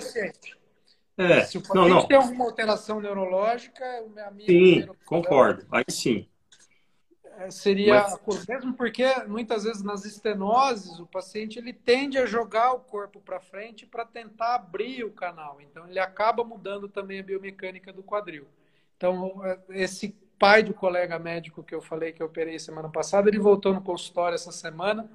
[1.18, 2.08] É, se o paciente não, não.
[2.08, 4.50] tem alguma alteração neurológica, o meu amigo...
[4.50, 5.64] Sim, concordo.
[5.70, 6.26] Aí sim.
[7.46, 8.06] É, seria...
[8.26, 8.46] Mas...
[8.46, 13.40] Mesmo porque, muitas vezes, nas estenoses, o paciente ele tende a jogar o corpo para
[13.40, 15.60] frente para tentar abrir o canal.
[15.60, 18.46] Então, ele acaba mudando também a biomecânica do quadril.
[18.96, 23.38] Então, esse pai do colega médico que eu falei que eu operei semana passada, ele
[23.38, 25.08] voltou no consultório essa semana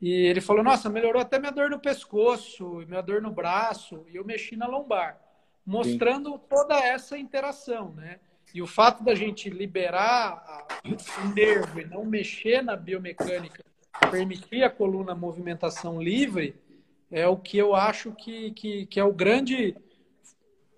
[0.00, 4.16] e ele falou: Nossa, melhorou até minha dor no pescoço, minha dor no braço, e
[4.16, 5.20] eu mexi na lombar,
[5.64, 6.40] mostrando Sim.
[6.48, 8.18] toda essa interação, né?
[8.54, 13.64] E o fato da gente liberar o nervo e não mexer na biomecânica,
[14.12, 16.54] permitir a coluna movimentação livre,
[17.10, 19.76] é o que eu acho que, que, que é o grande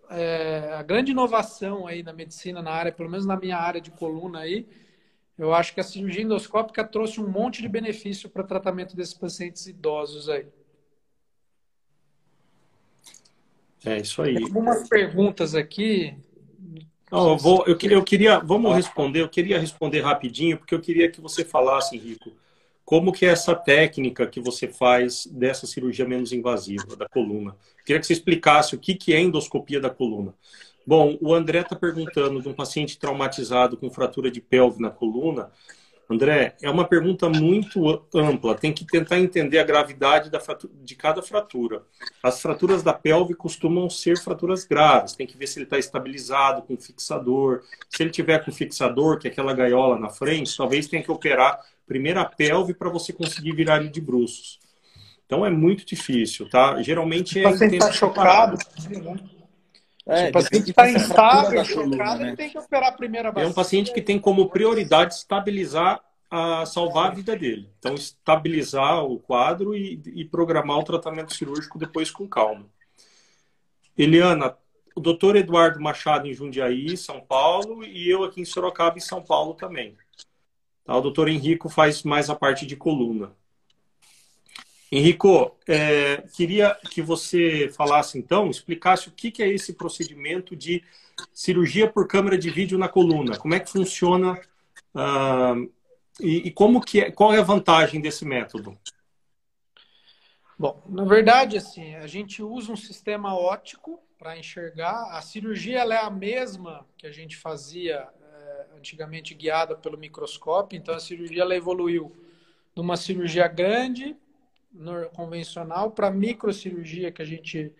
[0.09, 3.91] é, a grande inovação aí na medicina, na área, pelo menos na minha área de
[3.91, 4.67] coluna aí,
[5.37, 9.13] eu acho que a cirurgia endoscópica trouxe um monte de benefício para o tratamento desses
[9.13, 10.47] pacientes idosos aí.
[13.85, 14.35] É isso aí.
[14.35, 16.17] Tem algumas perguntas aqui.
[17.11, 21.11] Não, eu, vou, eu, eu queria, vamos responder, eu queria responder rapidinho, porque eu queria
[21.11, 22.33] que você falasse, Henrico,
[22.85, 27.57] como que é essa técnica que você faz dessa cirurgia menos invasiva da coluna?
[27.85, 30.35] Queria que você explicasse o que, que é endoscopia da coluna.
[30.87, 35.51] Bom, o André está perguntando de um paciente traumatizado com fratura de pelve na coluna.
[36.09, 38.55] André, é uma pergunta muito ampla.
[38.55, 41.83] Tem que tentar entender a gravidade fratura, de cada fratura.
[42.23, 45.15] As fraturas da pelve costumam ser fraturas graves.
[45.15, 47.63] Tem que ver se ele está estabilizado com fixador.
[47.91, 51.61] Se ele tiver com fixador, que é aquela gaiola na frente, talvez tenha que operar
[51.87, 54.61] primeiro a pelve para você conseguir virar ele de bruços.
[55.27, 56.81] Então é muito difícil, tá?
[56.83, 57.49] Geralmente é.
[57.49, 58.57] O paciente está chocado.
[60.09, 62.29] É, Se o paciente está instável, chocado, né?
[62.29, 63.47] ele tem que operar a primeira bacia.
[63.47, 66.01] É um paciente que tem como prioridade estabilizar,
[66.31, 67.71] a salvar a vida dele.
[67.79, 72.67] Então, estabilizar o quadro e, e programar o tratamento cirúrgico depois com calma.
[73.97, 74.57] Eliana,
[74.95, 79.23] o doutor Eduardo Machado em Jundiaí, São Paulo, e eu aqui em Sorocaba, em São
[79.23, 79.97] Paulo também.
[80.85, 80.97] Tá?
[80.97, 83.33] O doutor Henrico faz mais a parte de coluna.
[84.91, 90.83] Henrico, é, queria que você falasse então, explicasse o que, que é esse procedimento de
[91.33, 93.37] cirurgia por câmera de vídeo na coluna.
[93.37, 94.41] Como é que funciona
[94.95, 95.73] uh,
[96.21, 98.79] e, e, como que é, qual é a vantagem desse método?
[100.59, 105.11] Bom, na verdade, assim, a gente usa um sistema óptico para enxergar.
[105.11, 108.09] A cirurgia é a mesma que a gente fazia
[108.77, 110.77] antigamente guiada pelo microscópio.
[110.77, 112.15] Então a cirurgia ela evoluiu
[112.75, 114.17] de uma cirurgia grande,
[115.13, 117.73] convencional, para microcirurgia, que a gente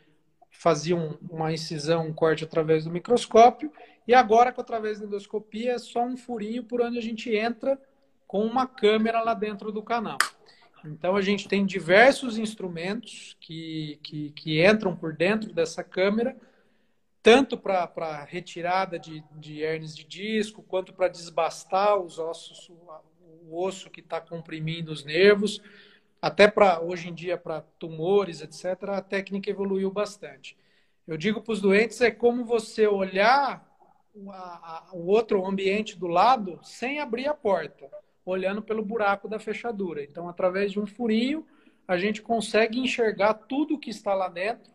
[0.51, 3.71] fazia um, uma incisão, um corte através do microscópio.
[4.07, 7.79] E agora, que através da endoscopia, é só um furinho por onde a gente entra
[8.27, 10.19] com uma câmera lá dentro do canal.
[10.85, 16.37] Então, a gente tem diversos instrumentos que, que, que entram por dentro dessa câmera
[17.27, 23.91] tanto para retirada de, de hernias de disco, quanto para desbastar os ossos, o osso
[23.91, 25.61] que está comprimindo os nervos,
[26.27, 30.57] até para, hoje em dia, para tumores, etc., a técnica evoluiu bastante.
[31.07, 33.65] Eu digo para os doentes, é como você olhar
[34.13, 37.89] o, a, o outro ambiente do lado sem abrir a porta,
[38.25, 40.03] olhando pelo buraco da fechadura.
[40.03, 41.47] Então, através de um furinho,
[41.87, 44.75] a gente consegue enxergar tudo que está lá dentro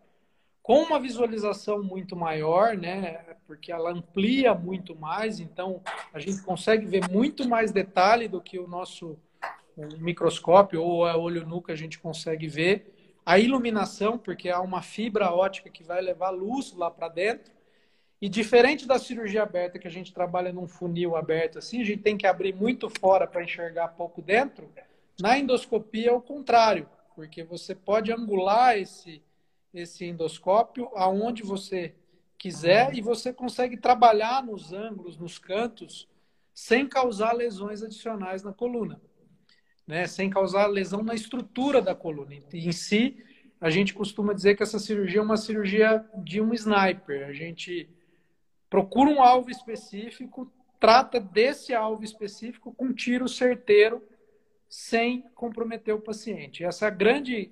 [0.64, 3.36] com uma visualização muito maior, né?
[3.46, 5.82] Porque ela amplia muito mais, então
[6.14, 9.20] a gente consegue ver muito mais detalhe do que o nosso
[10.00, 12.94] microscópio ou a olho nu que a gente consegue ver.
[13.26, 17.52] A iluminação, porque há uma fibra ótica que vai levar luz lá para dentro.
[18.22, 22.04] E diferente da cirurgia aberta, que a gente trabalha num funil aberto assim, a gente
[22.04, 24.70] tem que abrir muito fora para enxergar pouco dentro.
[25.20, 29.22] Na endoscopia é o contrário, porque você pode angular esse
[29.74, 31.94] esse endoscópio aonde você
[32.38, 36.08] quiser e você consegue trabalhar nos ângulos, nos cantos,
[36.54, 39.00] sem causar lesões adicionais na coluna,
[39.92, 40.08] né?
[40.08, 42.34] Sem causar lesão na estrutura da coluna.
[42.54, 43.22] Em si,
[43.60, 47.28] a gente costuma dizer que essa cirurgia é uma cirurgia de um sniper.
[47.28, 47.90] A gente
[48.70, 54.02] procura um alvo específico, trata desse alvo específico com tiro certeiro,
[54.70, 56.64] sem comprometer o paciente.
[56.64, 57.52] Essa é a grande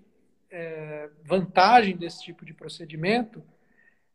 [0.50, 3.44] é, vantagem desse tipo de procedimento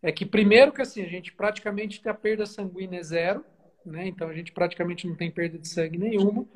[0.01, 3.45] é que, primeiro, que assim, a gente praticamente tem a perda sanguínea zero,
[3.85, 4.07] né?
[4.07, 6.47] então a gente praticamente não tem perda de sangue nenhuma.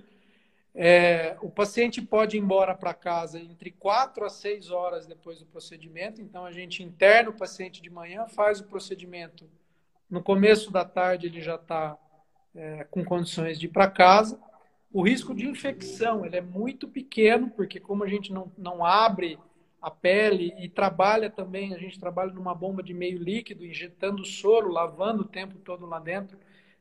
[0.74, 5.46] É, o paciente pode ir embora para casa entre 4 a 6 horas depois do
[5.46, 9.48] procedimento, então a gente interna o paciente de manhã, faz o procedimento.
[10.08, 11.98] No começo da tarde ele já está
[12.54, 14.40] é, com condições de ir para casa.
[14.92, 19.38] O risco de infecção ele é muito pequeno, porque como a gente não, não abre
[19.80, 24.70] a pele e trabalha também, a gente trabalha numa bomba de meio líquido, injetando soro,
[24.70, 26.38] lavando o tempo todo lá dentro.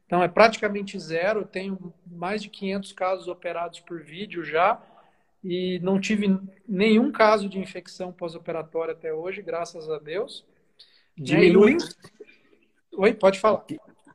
[0.08, 1.42] Então é praticamente zero.
[1.42, 4.82] Eu tenho mais de 500 casos operados por vídeo já
[5.44, 10.44] e não tive nenhum caso de infecção pós-operatória até hoje, graças a Deus.
[11.16, 11.78] Diminui.
[12.94, 13.66] Oi, pode falar.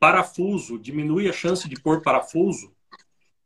[0.00, 2.74] Parafuso, diminui a chance de pôr parafuso?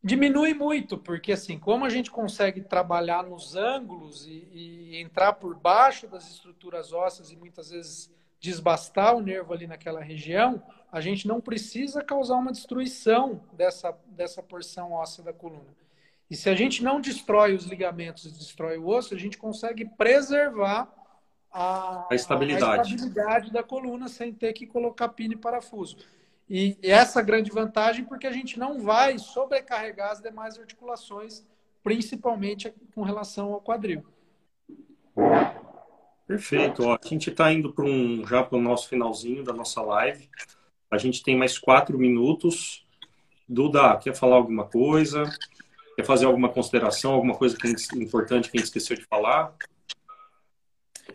[0.02, 5.58] Diminui muito, porque assim, como a gente consegue trabalhar nos ângulos e, e, entrar por
[5.58, 11.26] baixo das estruturas ósseas e muitas vezes desbastar o nervo ali naquela região, a gente
[11.26, 15.74] não precisa causar uma destruição dessa, dessa porção óssea da coluna.
[16.30, 19.84] E se a gente não destrói os ligamentos e destrói o osso, a gente consegue
[19.84, 20.92] preservar
[21.52, 22.80] a, a, estabilidade.
[22.80, 25.98] a estabilidade da coluna sem ter que colocar pino e parafuso.
[26.48, 31.44] E essa grande vantagem porque a gente não vai sobrecarregar as demais articulações,
[31.82, 34.04] principalmente com relação ao quadril.
[36.26, 36.84] Perfeito.
[36.84, 40.28] Ó, a gente está indo para um, já para o nosso finalzinho da nossa live.
[40.96, 42.84] A gente tem mais quatro minutos.
[43.48, 45.24] Duda, quer falar alguma coisa?
[45.94, 49.54] Quer fazer alguma consideração, alguma coisa que importante que a gente esqueceu de falar?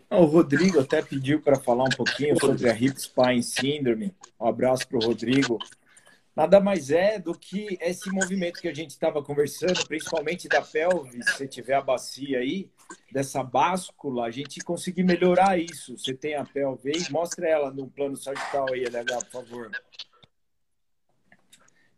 [0.08, 4.14] O Rodrigo até pediu para falar um pouquinho sobre a Hip Spine Syndrome.
[4.40, 5.58] Um abraço para o Rodrigo.
[6.34, 11.22] Nada mais é do que esse movimento que a gente estava conversando, principalmente da pelve,
[11.36, 12.70] se tiver a bacia aí,
[13.12, 15.96] dessa báscula, a gente conseguir melhorar isso.
[15.98, 19.70] Você tem a pelve mostra ela no plano sagital aí, LH, por favor.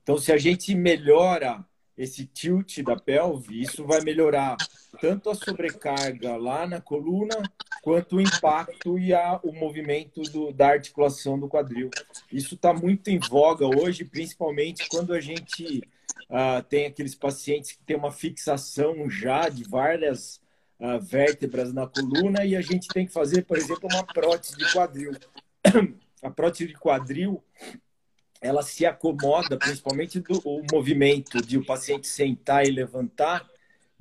[0.02, 1.64] Então, se a gente melhora
[1.96, 4.56] esse tilt da pelve, isso vai melhorar
[5.00, 7.40] tanto a sobrecarga lá na coluna,
[7.84, 11.90] quanto o impacto e a, o movimento do, da articulação do quadril.
[12.32, 15.82] Isso está muito em voga hoje, principalmente quando a gente
[16.30, 20.40] uh, tem aqueles pacientes que têm uma fixação já de várias
[20.80, 24.72] uh, vértebras na coluna e a gente tem que fazer, por exemplo, uma prótese de
[24.72, 25.12] quadril.
[26.22, 27.44] A prótese de quadril
[28.40, 33.46] ela se acomoda principalmente do o movimento de o paciente sentar e levantar.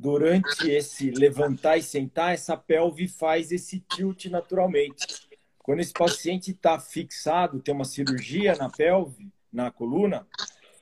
[0.04, 5.30] Durante esse levantar e sentar, essa pelve faz esse tilt naturalmente.
[5.60, 10.28] Quando esse paciente está fixado, tem uma cirurgia na pelve, na coluna,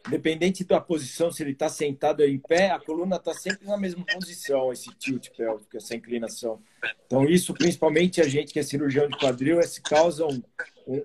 [0.07, 3.77] independente da posição, se ele está sentado ou em pé, a coluna está sempre na
[3.77, 6.59] mesma posição, esse tilt pélvico, essa inclinação.
[7.05, 10.41] Então, isso, principalmente a gente que é cirurgião de quadril, é, se causa um,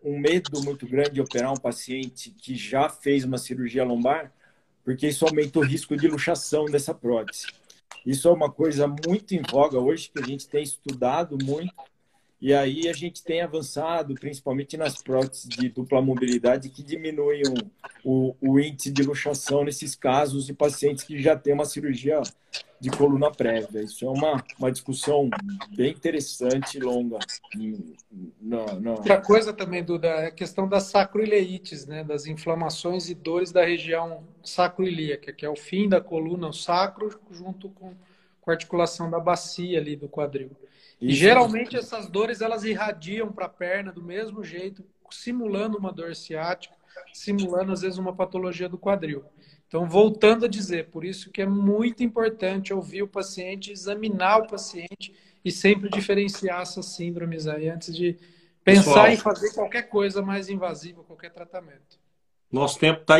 [0.02, 4.32] um, medo muito grande de operar um paciente que já fez uma cirurgia lombar,
[4.82, 7.46] porque isso aumenta o risco de luxação dessa prótese.
[8.04, 11.74] Isso é uma coisa muito em voga hoje, que a gente tem estudado muito
[12.40, 17.42] e aí a gente tem avançado, principalmente nas próteses de dupla mobilidade, que diminuem
[18.04, 22.20] o, o, o, índice de luxação nesses casos de pacientes que já têm uma cirurgia
[22.78, 23.80] de coluna prévia.
[23.82, 25.30] Isso é uma, uma discussão
[25.74, 27.18] bem interessante e longa.
[28.90, 32.04] Outra coisa também, Duda, é a questão das sacroileites, né?
[32.04, 37.18] das inflamações e dores da região sacroilíaca, que é o fim da coluna, o sacro,
[37.30, 37.94] junto com,
[38.46, 40.52] com a articulação da bacia ali do quadril.
[41.00, 46.14] E geralmente essas dores elas irradiam para a perna do mesmo jeito, simulando uma dor
[46.14, 46.76] ciática,
[47.12, 49.24] simulando às vezes uma patologia do quadril.
[49.66, 54.46] Então, voltando a dizer, por isso que é muito importante ouvir o paciente, examinar o
[54.46, 55.12] paciente
[55.44, 58.16] e sempre diferenciar essas síndromes aí antes de
[58.62, 59.08] Pensar Pessoal.
[59.08, 62.00] em fazer qualquer coisa mais invasiva, qualquer tratamento.
[62.50, 63.14] Nosso tempo está